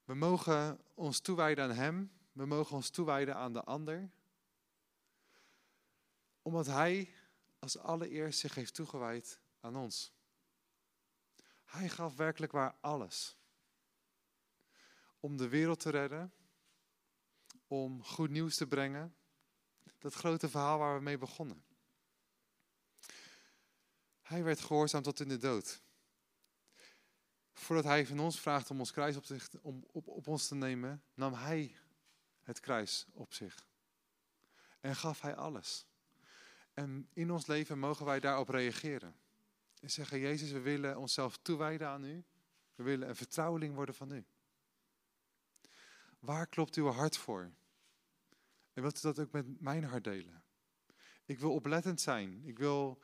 We 0.03 0.13
mogen 0.13 0.79
ons 0.93 1.19
toewijden 1.19 1.63
aan 1.63 1.75
Hem. 1.75 2.11
We 2.31 2.45
mogen 2.45 2.75
ons 2.75 2.89
toewijden 2.89 3.35
aan 3.35 3.53
de 3.53 3.63
ander. 3.63 4.11
Omdat 6.41 6.65
Hij 6.65 7.13
als 7.59 7.77
allereerst 7.77 8.39
zich 8.39 8.55
heeft 8.55 8.73
toegewijd 8.73 9.39
aan 9.59 9.75
ons. 9.75 10.13
Hij 11.63 11.89
gaf 11.89 12.15
werkelijk 12.15 12.51
waar 12.51 12.75
alles. 12.81 13.37
Om 15.19 15.37
de 15.37 15.47
wereld 15.47 15.79
te 15.79 15.89
redden. 15.89 16.33
Om 17.67 18.03
goed 18.03 18.29
nieuws 18.29 18.55
te 18.55 18.67
brengen. 18.67 19.15
Dat 19.97 20.13
grote 20.13 20.49
verhaal 20.49 20.77
waar 20.77 20.95
we 20.95 21.01
mee 21.01 21.17
begonnen. 21.17 21.70
Hij 24.31 24.43
werd 24.43 24.59
gehoorzaam 24.59 25.01
tot 25.01 25.19
in 25.19 25.27
de 25.27 25.37
dood. 25.37 25.81
Voordat 27.53 27.85
hij 27.85 28.05
van 28.05 28.19
ons 28.19 28.39
vraagt 28.39 28.69
om 28.69 28.79
ons 28.79 28.91
kruis 28.91 29.15
op, 29.15 29.25
zich, 29.25 29.49
om, 29.61 29.85
op, 29.91 30.07
op 30.07 30.27
ons 30.27 30.47
te 30.47 30.55
nemen, 30.55 31.03
nam 31.13 31.33
hij 31.33 31.75
het 32.43 32.59
kruis 32.59 33.05
op 33.13 33.33
zich. 33.33 33.67
En 34.79 34.95
gaf 34.95 35.21
hij 35.21 35.35
alles. 35.35 35.85
En 36.73 37.09
in 37.13 37.31
ons 37.31 37.47
leven 37.47 37.79
mogen 37.79 38.05
wij 38.05 38.19
daarop 38.19 38.49
reageren. 38.49 39.15
En 39.79 39.91
zeggen, 39.91 40.19
Jezus, 40.19 40.51
we 40.51 40.59
willen 40.59 40.97
onszelf 40.97 41.37
toewijden 41.37 41.87
aan 41.87 42.05
u. 42.05 42.23
We 42.75 42.83
willen 42.83 43.09
een 43.09 43.15
vertrouweling 43.15 43.75
worden 43.75 43.95
van 43.95 44.11
u. 44.11 44.25
Waar 46.19 46.47
klopt 46.47 46.75
uw 46.75 46.87
hart 46.87 47.17
voor? 47.17 47.51
En 48.73 48.81
wilt 48.81 48.97
u 48.97 49.01
dat 49.01 49.19
ook 49.19 49.31
met 49.31 49.61
mijn 49.61 49.83
hart 49.83 50.03
delen? 50.03 50.43
Ik 51.25 51.39
wil 51.39 51.53
oplettend 51.53 52.01
zijn. 52.01 52.45
Ik 52.45 52.57
wil 52.57 53.01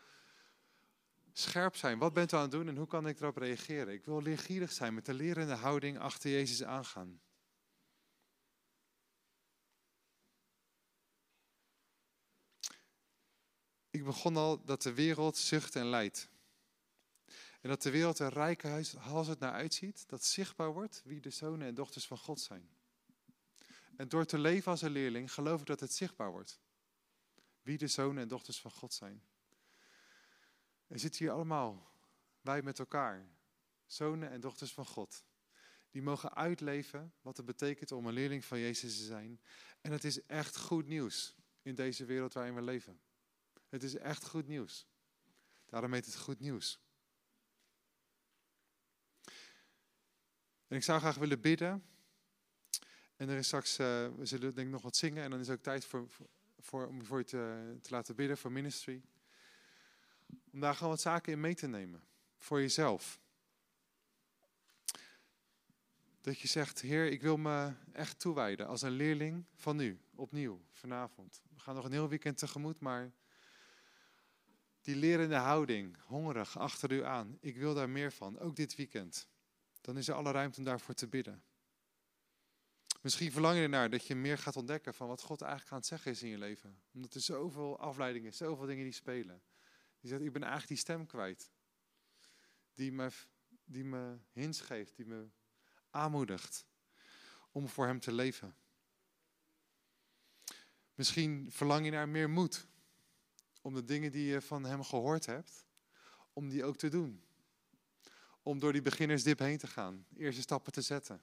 scherp 1.38 1.76
zijn. 1.76 1.97
Wat 2.00 2.13
bent 2.13 2.32
u 2.32 2.36
aan 2.36 2.41
het 2.41 2.52
doen 2.52 2.67
en 2.67 2.78
hoe 2.78 2.88
kan 2.88 3.08
ik 3.08 3.19
erop 3.19 3.38
reageren? 3.38 3.93
Ik 3.93 4.06
wil 4.06 4.21
leergierig 4.21 4.71
zijn 4.71 4.93
met 4.93 5.06
de 5.06 5.13
lerende 5.13 5.54
houding 5.54 6.00
achter 6.00 6.32
Jezus 6.32 6.63
aangaan. 6.63 7.21
Ik 13.90 14.04
begon 14.04 14.38
al 14.38 14.65
dat 14.65 14.81
de 14.81 14.94
wereld 14.94 15.38
zucht 15.38 15.75
en 15.75 15.85
lijdt. 15.85 16.29
En 17.62 17.69
dat 17.69 17.81
de 17.81 17.90
wereld 17.90 18.19
er 18.19 18.33
rijke 18.33 18.83
hals 18.98 19.27
het 19.27 19.40
naar 19.40 19.54
uitziet, 19.54 20.04
dat 20.08 20.23
zichtbaar 20.23 20.73
wordt 20.73 21.02
wie 21.06 21.21
de 21.21 21.29
zonen 21.29 21.67
en 21.67 21.75
dochters 21.75 22.08
van 22.08 22.17
God 22.17 22.40
zijn. 22.40 22.69
En 23.96 24.10
door 24.10 24.25
te 24.25 24.38
leven 24.38 24.71
als 24.71 24.81
een 24.81 24.92
leerling 24.92 25.33
geloof 25.33 25.60
ik 25.60 25.65
dat 25.65 25.79
het 25.79 25.94
zichtbaar 25.94 26.31
wordt. 26.31 26.60
Wie 27.62 27.77
de 27.77 27.88
zonen 27.88 28.21
en 28.21 28.27
dochters 28.27 28.60
van 28.62 28.71
God 28.71 28.94
zijn. 28.94 29.23
En 30.88 31.00
zitten 31.00 31.25
hier 31.25 31.33
allemaal, 31.33 31.92
wij 32.42 32.62
met 32.62 32.79
elkaar, 32.79 33.29
zonen 33.85 34.29
en 34.29 34.42
dochters 34.42 34.73
van 34.73 34.85
God. 34.85 35.25
Die 35.92 36.02
mogen 36.02 36.35
uitleven 36.35 37.13
wat 37.21 37.38
het 37.38 37.46
betekent 37.46 37.92
om 37.92 38.06
een 38.06 38.13
leerling 38.13 38.46
van 38.46 38.60
Jezus 38.60 38.98
te 38.98 39.04
zijn. 39.04 39.42
En 39.81 39.92
het 39.92 40.04
is 40.04 40.25
echt 40.25 40.58
goed 40.58 40.88
nieuws 40.88 41.35
in 41.62 41.75
deze 41.75 42.06
wereld 42.06 42.33
waarin 42.33 42.56
we 42.56 42.62
leven. 42.62 43.00
Het 43.69 43.83
is 43.83 43.96
echt 43.96 44.27
goed 44.27 44.48
nieuws. 44.48 44.88
Daarom 45.65 45.94
heet 45.94 46.06
het 46.06 46.15
goed 46.15 46.40
nieuws. 46.40 46.79
En 50.67 50.75
ik 50.75 50.83
zou 50.83 51.00
graag 51.00 51.15
willen 51.15 51.42
bidden 51.42 51.83
En 53.15 53.29
er 53.29 53.38
is 53.38 53.46
straks, 53.46 53.79
uh, 53.79 54.15
we 54.15 54.25
zullen 54.25 54.56
denk 54.56 54.67
ik 54.67 54.73
nog 54.73 54.81
wat 54.81 54.96
zingen. 54.96 55.23
En 55.23 55.29
dan 55.29 55.40
is 55.40 55.50
ook 55.50 55.62
tijd 55.62 55.85
voor, 55.85 56.08
voor, 56.60 56.88
om 56.88 57.06
voor 57.06 57.17
je 57.17 57.23
te, 57.23 57.77
te 57.81 57.92
laten 57.92 58.15
bidden 58.15 58.38
voor 58.38 58.52
ministry. 58.52 59.02
Om 60.52 60.60
daar 60.60 60.75
gewoon 60.75 60.92
wat 60.92 61.02
zaken 61.02 61.32
in 61.32 61.40
mee 61.40 61.56
te 61.56 61.67
nemen. 61.67 62.04
Voor 62.38 62.62
jezelf. 62.62 63.19
Dat 66.21 66.40
je 66.40 66.48
zegt, 66.48 66.82
Heer, 66.82 67.12
ik 67.12 67.21
wil 67.21 67.38
me 67.38 67.73
echt 67.92 68.19
toewijden 68.19 68.67
als 68.67 68.82
een 68.82 68.92
leerling 68.92 69.46
van 69.56 69.80
u. 69.80 70.00
Opnieuw, 70.15 70.62
vanavond. 70.71 71.42
We 71.54 71.60
gaan 71.60 71.75
nog 71.75 71.86
een 71.86 71.92
heel 71.92 72.10
weekend 72.10 72.38
tegemoet, 72.38 72.80
maar 72.80 73.12
die 74.82 74.96
lerende 74.96 75.36
houding, 75.36 75.98
hongerig 76.06 76.58
achter 76.58 76.92
u 76.92 77.04
aan. 77.04 77.38
Ik 77.40 77.58
wil 77.58 77.73
daar 77.73 77.90
meer 77.90 78.12
van, 78.12 78.40
ook 78.40 78.56
dit 78.56 78.75
weekend. 78.75 79.28
Dan 79.82 79.98
is 79.98 80.08
er 80.08 80.13
alle 80.13 80.32
ruimte 80.32 80.58
om 80.58 80.65
daarvoor 80.65 80.94
te 80.94 81.08
bidden. 81.08 81.44
Misschien 83.02 83.32
verlang 83.32 83.56
je 83.56 83.62
ernaar 83.62 83.90
dat 83.90 84.08
je 84.08 84.15
meer 84.15 84.38
gaat 84.38 84.56
ontdekken 84.56 84.94
van 84.94 85.08
wat 85.08 85.21
God 85.21 85.42
eigenlijk 85.42 85.71
aan 85.71 85.78
het 85.78 85.88
zeggen 85.88 86.12
is 86.12 86.23
in 86.23 86.30
je 86.30 86.38
leven. 86.38 86.82
Omdat 86.94 87.13
er 87.13 87.21
zoveel 87.21 87.80
afleidingen, 87.80 88.34
zoveel 88.34 88.65
dingen 88.65 88.84
die 88.84 88.94
spelen. 88.94 89.42
Je 90.08 90.13
zegt, 90.13 90.25
ik 90.25 90.31
ben 90.31 90.41
eigenlijk 90.41 90.71
die 90.71 90.77
stem 90.77 91.05
kwijt. 91.05 91.51
Die 92.73 92.91
me, 92.91 93.12
die 93.65 93.83
me 93.83 94.17
hints 94.31 94.62
geeft, 94.62 94.95
die 94.95 95.05
me 95.05 95.29
aanmoedigt 95.89 96.65
om 97.51 97.67
voor 97.67 97.85
Hem 97.85 97.99
te 97.99 98.12
leven. 98.12 98.55
Misschien 100.95 101.51
verlang 101.51 101.85
je 101.85 101.91
naar 101.91 102.10
meer 102.10 102.29
moed 102.29 102.67
om 103.62 103.73
de 103.73 103.83
dingen 103.83 104.12
die 104.12 104.25
je 104.25 104.41
van 104.41 104.63
Hem 104.63 104.83
gehoord 104.83 105.25
hebt, 105.25 105.65
om 106.33 106.49
die 106.49 106.63
ook 106.63 106.77
te 106.77 106.89
doen. 106.89 107.23
Om 108.41 108.60
door 108.60 108.71
die 108.71 108.81
beginnersdip 108.81 109.39
heen 109.39 109.58
te 109.58 109.67
gaan, 109.67 110.05
eerste 110.15 110.41
stappen 110.41 110.71
te 110.71 110.81
zetten. 110.81 111.21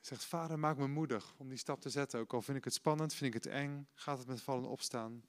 Zegt, 0.00 0.24
vader, 0.24 0.58
maak 0.58 0.76
me 0.76 0.86
moedig 0.86 1.34
om 1.36 1.48
die 1.48 1.58
stap 1.58 1.80
te 1.80 1.90
zetten. 1.90 2.20
Ook 2.20 2.32
al 2.32 2.42
vind 2.42 2.58
ik 2.58 2.64
het 2.64 2.74
spannend, 2.74 3.14
vind 3.14 3.34
ik 3.34 3.42
het 3.42 3.52
eng, 3.52 3.88
gaat 3.94 4.18
het 4.18 4.26
met 4.26 4.40
vallen 4.40 4.68
opstaan. 4.68 5.24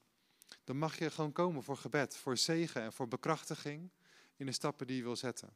Dan 0.70 0.78
mag 0.78 0.97
je 0.97 1.11
gewoon 1.11 1.32
komen 1.32 1.63
voor 1.63 1.78
gebed, 1.78 2.17
voor 2.17 2.38
zegen 2.38 2.82
en 2.82 2.93
voor 2.93 3.07
bekrachtiging 3.07 3.89
in 4.36 4.45
de 4.45 4.51
stappen 4.51 4.88
die 4.88 4.95
je 4.95 5.03
wil 5.03 5.15
zetten. 5.15 5.55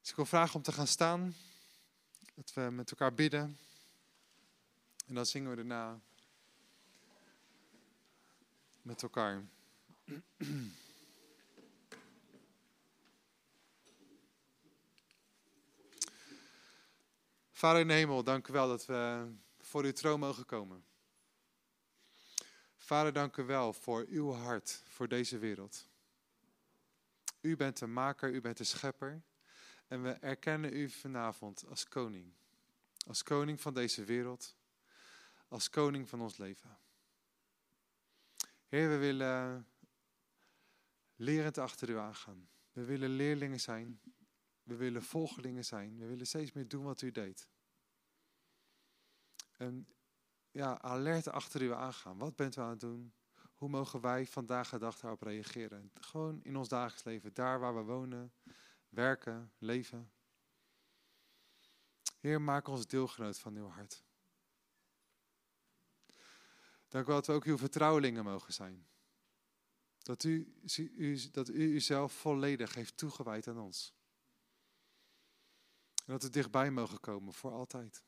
Dus 0.00 0.10
ik 0.10 0.16
wil 0.16 0.26
vragen 0.26 0.54
om 0.54 0.62
te 0.62 0.72
gaan 0.72 0.86
staan. 0.86 1.36
Dat 2.34 2.52
we 2.52 2.60
met 2.60 2.90
elkaar 2.90 3.14
bidden. 3.14 3.58
En 5.06 5.14
dan 5.14 5.26
zingen 5.26 5.50
we 5.50 5.56
daarna 5.56 6.00
met 8.82 9.02
elkaar. 9.02 9.44
Vader 17.52 17.90
in 17.90 18.24
dank 18.24 18.48
u 18.48 18.52
wel 18.52 18.68
dat 18.68 18.86
we 18.86 19.32
voor 19.60 19.84
uw 19.84 19.92
troon 19.92 20.20
mogen 20.20 20.46
komen. 20.46 20.84
Vader, 22.86 23.12
dank 23.12 23.36
u 23.36 23.42
wel 23.42 23.72
voor 23.72 24.06
uw 24.08 24.32
hart 24.32 24.82
voor 24.88 25.08
deze 25.08 25.38
wereld. 25.38 25.88
U 27.40 27.56
bent 27.56 27.78
de 27.78 27.86
maker, 27.86 28.32
u 28.32 28.40
bent 28.40 28.56
de 28.56 28.64
schepper. 28.64 29.22
En 29.86 30.02
we 30.02 30.10
erkennen 30.10 30.76
u 30.76 30.90
vanavond 30.90 31.64
als 31.68 31.88
koning. 31.88 32.32
Als 33.06 33.22
koning 33.22 33.60
van 33.60 33.74
deze 33.74 34.04
wereld. 34.04 34.56
Als 35.48 35.70
koning 35.70 36.08
van 36.08 36.20
ons 36.20 36.36
leven. 36.36 36.78
Heer, 38.66 38.88
we 38.88 38.96
willen 38.96 39.68
lerend 41.16 41.58
achter 41.58 41.88
u 41.88 41.98
aangaan. 41.98 42.48
We 42.72 42.84
willen 42.84 43.10
leerlingen 43.10 43.60
zijn. 43.60 44.00
We 44.62 44.76
willen 44.76 45.02
volgelingen 45.02 45.64
zijn. 45.64 45.98
We 45.98 46.06
willen 46.06 46.26
steeds 46.26 46.52
meer 46.52 46.68
doen 46.68 46.84
wat 46.84 47.02
u 47.02 47.10
deed. 47.10 47.48
En 49.56 49.88
ja, 50.56 50.80
alert 50.80 51.28
achter 51.28 51.62
u 51.62 51.72
aangaan. 51.72 52.18
Wat 52.18 52.36
bent 52.36 52.56
u 52.56 52.60
aan 52.60 52.70
het 52.70 52.80
doen? 52.80 53.14
Hoe 53.54 53.68
mogen 53.68 54.00
wij 54.00 54.26
vandaag 54.26 54.70
de 54.70 54.78
dag 54.78 54.98
daarop 54.98 55.22
reageren? 55.22 55.90
Gewoon 56.00 56.42
in 56.42 56.56
ons 56.56 56.68
dagelijks 56.68 57.04
leven, 57.04 57.34
daar 57.34 57.60
waar 57.60 57.74
we 57.74 57.82
wonen, 57.82 58.32
werken, 58.88 59.52
leven. 59.58 60.12
Heer, 62.20 62.40
maak 62.40 62.68
ons 62.68 62.86
deelgenoot 62.86 63.38
van 63.38 63.56
uw 63.56 63.68
hart. 63.68 64.04
Dank 66.88 67.04
u 67.04 67.06
wel 67.08 67.16
dat 67.16 67.26
we 67.26 67.32
ook 67.32 67.44
uw 67.44 67.58
vertrouwelingen 67.58 68.24
mogen 68.24 68.52
zijn. 68.52 68.86
Dat 69.98 70.24
u, 70.24 70.54
u, 70.76 71.30
dat 71.30 71.48
u 71.48 71.74
uzelf 71.74 72.12
volledig 72.12 72.74
heeft 72.74 72.96
toegewijd 72.96 73.48
aan 73.48 73.58
ons. 73.58 73.94
En 75.94 76.12
dat 76.12 76.22
we 76.22 76.30
dichtbij 76.30 76.70
mogen 76.70 77.00
komen 77.00 77.34
voor 77.34 77.52
altijd. 77.52 78.05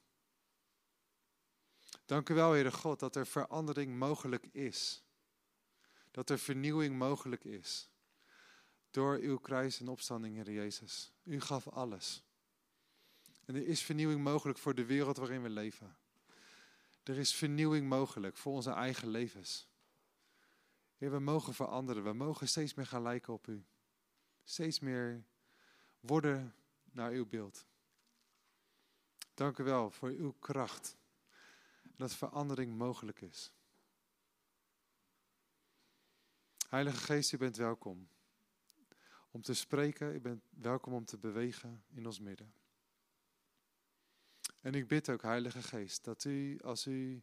Dank 2.09 2.29
u 2.29 2.35
wel, 2.35 2.53
Heere 2.53 2.73
God, 2.73 3.01
dat 3.01 3.17
er 3.17 3.27
verandering 3.27 3.99
mogelijk 3.99 4.47
is. 4.47 5.05
Dat 6.11 6.31
er 6.31 6.39
vernieuwing 6.39 6.99
mogelijk 6.99 7.45
is. 7.45 7.89
Door 8.91 9.19
uw 9.19 9.39
kruis 9.39 9.81
en 9.81 9.89
opstanding, 9.89 10.35
Heer 10.35 10.53
Jezus. 10.53 11.13
U 11.23 11.41
gaf 11.41 11.69
alles. 11.69 12.23
En 13.45 13.55
er 13.55 13.67
is 13.67 13.83
vernieuwing 13.83 14.23
mogelijk 14.23 14.59
voor 14.59 14.75
de 14.75 14.85
wereld 14.85 15.17
waarin 15.17 15.43
we 15.43 15.49
leven. 15.49 15.97
Er 17.03 17.19
is 17.19 17.35
vernieuwing 17.35 17.89
mogelijk 17.89 18.37
voor 18.37 18.53
onze 18.53 18.71
eigen 18.71 19.09
levens. 19.09 19.69
Heer, 20.97 21.11
we 21.11 21.19
mogen 21.19 21.55
veranderen. 21.55 22.05
We 22.05 22.13
mogen 22.13 22.49
steeds 22.49 22.75
meer 22.75 22.87
gaan 22.87 23.03
lijken 23.03 23.33
op 23.33 23.47
u. 23.47 23.65
Steeds 24.45 24.81
meer 24.81 25.25
worden 26.01 26.55
naar 26.85 27.11
uw 27.11 27.27
beeld. 27.27 27.67
Dank 29.35 29.59
u 29.59 29.65
wel 29.65 29.91
voor 29.91 30.09
uw 30.09 30.33
kracht. 30.33 30.98
Dat 31.99 32.15
verandering 32.15 32.77
mogelijk 32.77 33.21
is. 33.21 33.53
Heilige 36.69 36.97
Geest, 36.97 37.33
u 37.33 37.37
bent 37.37 37.57
welkom 37.57 38.09
om 39.31 39.43
te 39.43 39.55
spreken. 39.55 40.15
U 40.15 40.21
bent 40.21 40.43
welkom 40.51 40.93
om 40.93 41.05
te 41.05 41.19
bewegen 41.19 41.85
in 41.89 42.07
ons 42.07 42.21
midden. 42.21 42.55
En 44.61 44.75
ik 44.75 44.89
bid 44.89 45.09
ook, 45.09 45.23
Heilige 45.23 45.63
Geest, 45.63 46.05
dat 46.05 46.25
u, 46.25 46.61
als 46.63 46.87
u 46.87 47.23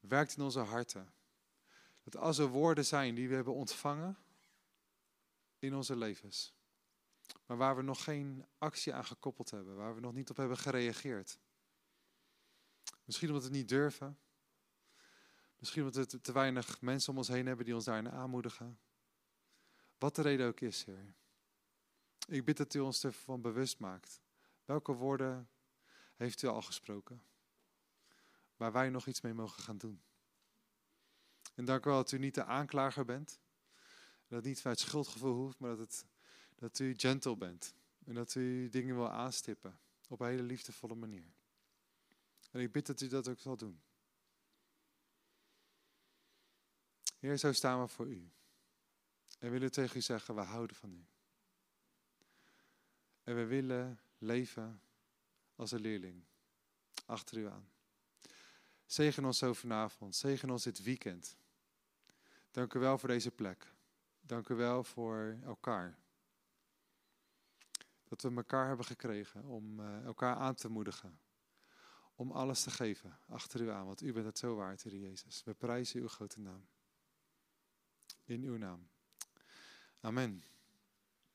werkt 0.00 0.36
in 0.36 0.42
onze 0.42 0.60
harten, 0.60 1.12
dat 2.02 2.16
als 2.16 2.38
er 2.38 2.48
woorden 2.48 2.84
zijn 2.84 3.14
die 3.14 3.28
we 3.28 3.34
hebben 3.34 3.54
ontvangen 3.54 4.16
in 5.58 5.74
onze 5.74 5.96
levens, 5.96 6.54
maar 7.46 7.56
waar 7.56 7.76
we 7.76 7.82
nog 7.82 8.04
geen 8.04 8.46
actie 8.58 8.94
aan 8.94 9.04
gekoppeld 9.04 9.50
hebben, 9.50 9.76
waar 9.76 9.94
we 9.94 10.00
nog 10.00 10.12
niet 10.12 10.30
op 10.30 10.36
hebben 10.36 10.58
gereageerd. 10.58 11.38
Misschien 13.12 13.32
omdat 13.32 13.48
we 13.50 13.56
het 13.56 13.58
niet 13.58 13.78
durven. 13.78 14.18
Misschien 15.58 15.82
omdat 15.82 16.12
we 16.12 16.20
te 16.20 16.32
weinig 16.32 16.80
mensen 16.80 17.12
om 17.12 17.18
ons 17.18 17.28
heen 17.28 17.46
hebben 17.46 17.64
die 17.64 17.74
ons 17.74 17.84
daarin 17.84 18.10
aanmoedigen. 18.10 18.78
Wat 19.98 20.14
de 20.14 20.22
reden 20.22 20.46
ook 20.46 20.60
is, 20.60 20.84
Heer. 20.84 21.14
Ik 22.28 22.44
bid 22.44 22.56
dat 22.56 22.74
u 22.74 22.78
ons 22.78 23.04
ervan 23.04 23.40
bewust 23.40 23.78
maakt. 23.78 24.20
Welke 24.64 24.92
woorden 24.92 25.48
heeft 26.16 26.42
u 26.42 26.46
al 26.46 26.62
gesproken? 26.62 27.22
Waar 28.56 28.72
wij 28.72 28.90
nog 28.90 29.06
iets 29.06 29.20
mee 29.20 29.34
mogen 29.34 29.62
gaan 29.62 29.78
doen. 29.78 30.02
En 31.54 31.64
dank 31.64 31.86
u 31.86 31.88
wel 31.88 31.98
dat 31.98 32.12
u 32.12 32.18
niet 32.18 32.34
de 32.34 32.44
aanklager 32.44 33.04
bent. 33.04 33.40
Dat 34.26 34.38
het 34.38 34.44
niet 34.44 34.60
vanuit 34.60 34.78
schuldgevoel 34.78 35.34
hoeft, 35.34 35.58
maar 35.58 35.70
dat, 35.70 35.78
het, 35.78 36.06
dat 36.54 36.78
u 36.78 36.94
gentle 36.96 37.36
bent. 37.36 37.74
En 38.04 38.14
dat 38.14 38.34
u 38.34 38.68
dingen 38.68 38.94
wil 38.94 39.10
aanstippen 39.10 39.78
op 40.08 40.20
een 40.20 40.28
hele 40.28 40.42
liefdevolle 40.42 40.94
manier. 40.94 41.40
En 42.52 42.60
ik 42.60 42.72
bid 42.72 42.86
dat 42.86 43.00
u 43.00 43.08
dat 43.08 43.28
ook 43.28 43.38
zal 43.38 43.56
doen. 43.56 43.82
Heer, 47.18 47.36
zo 47.36 47.52
staan 47.52 47.80
we 47.80 47.88
voor 47.88 48.08
u. 48.08 48.30
En 49.38 49.50
willen 49.50 49.70
tegen 49.70 49.96
u 49.96 50.00
zeggen, 50.00 50.34
we 50.34 50.40
houden 50.40 50.76
van 50.76 50.92
u. 50.92 51.06
En 53.22 53.36
we 53.36 53.44
willen 53.44 54.00
leven 54.18 54.82
als 55.54 55.70
een 55.70 55.80
leerling. 55.80 56.24
Achter 57.06 57.38
u 57.38 57.46
aan. 57.46 57.70
Zegen 58.86 59.24
ons 59.24 59.38
zo 59.38 59.52
vanavond. 59.52 60.16
Zegen 60.16 60.50
ons 60.50 60.62
dit 60.62 60.82
weekend. 60.82 61.36
Dank 62.50 62.74
u 62.74 62.78
wel 62.78 62.98
voor 62.98 63.08
deze 63.08 63.30
plek. 63.30 63.74
Dank 64.20 64.48
u 64.48 64.54
wel 64.54 64.84
voor 64.84 65.38
elkaar. 65.44 65.98
Dat 68.04 68.22
we 68.22 68.34
elkaar 68.34 68.66
hebben 68.66 68.86
gekregen 68.86 69.44
om 69.44 69.80
eh, 69.80 70.04
elkaar 70.04 70.36
aan 70.36 70.54
te 70.54 70.68
moedigen. 70.68 71.20
Om 72.14 72.32
alles 72.32 72.62
te 72.62 72.70
geven 72.70 73.18
achter 73.26 73.60
u 73.60 73.70
aan, 73.70 73.86
want 73.86 74.02
u 74.02 74.12
bent 74.12 74.26
het 74.26 74.38
zo 74.38 74.54
waard, 74.54 74.82
Heer 74.82 74.96
Jezus. 74.96 75.44
We 75.44 75.54
prijzen 75.54 76.00
uw 76.00 76.08
grote 76.08 76.40
naam. 76.40 76.68
In 78.24 78.42
uw 78.42 78.56
naam. 78.56 78.88
Amen. 80.00 80.42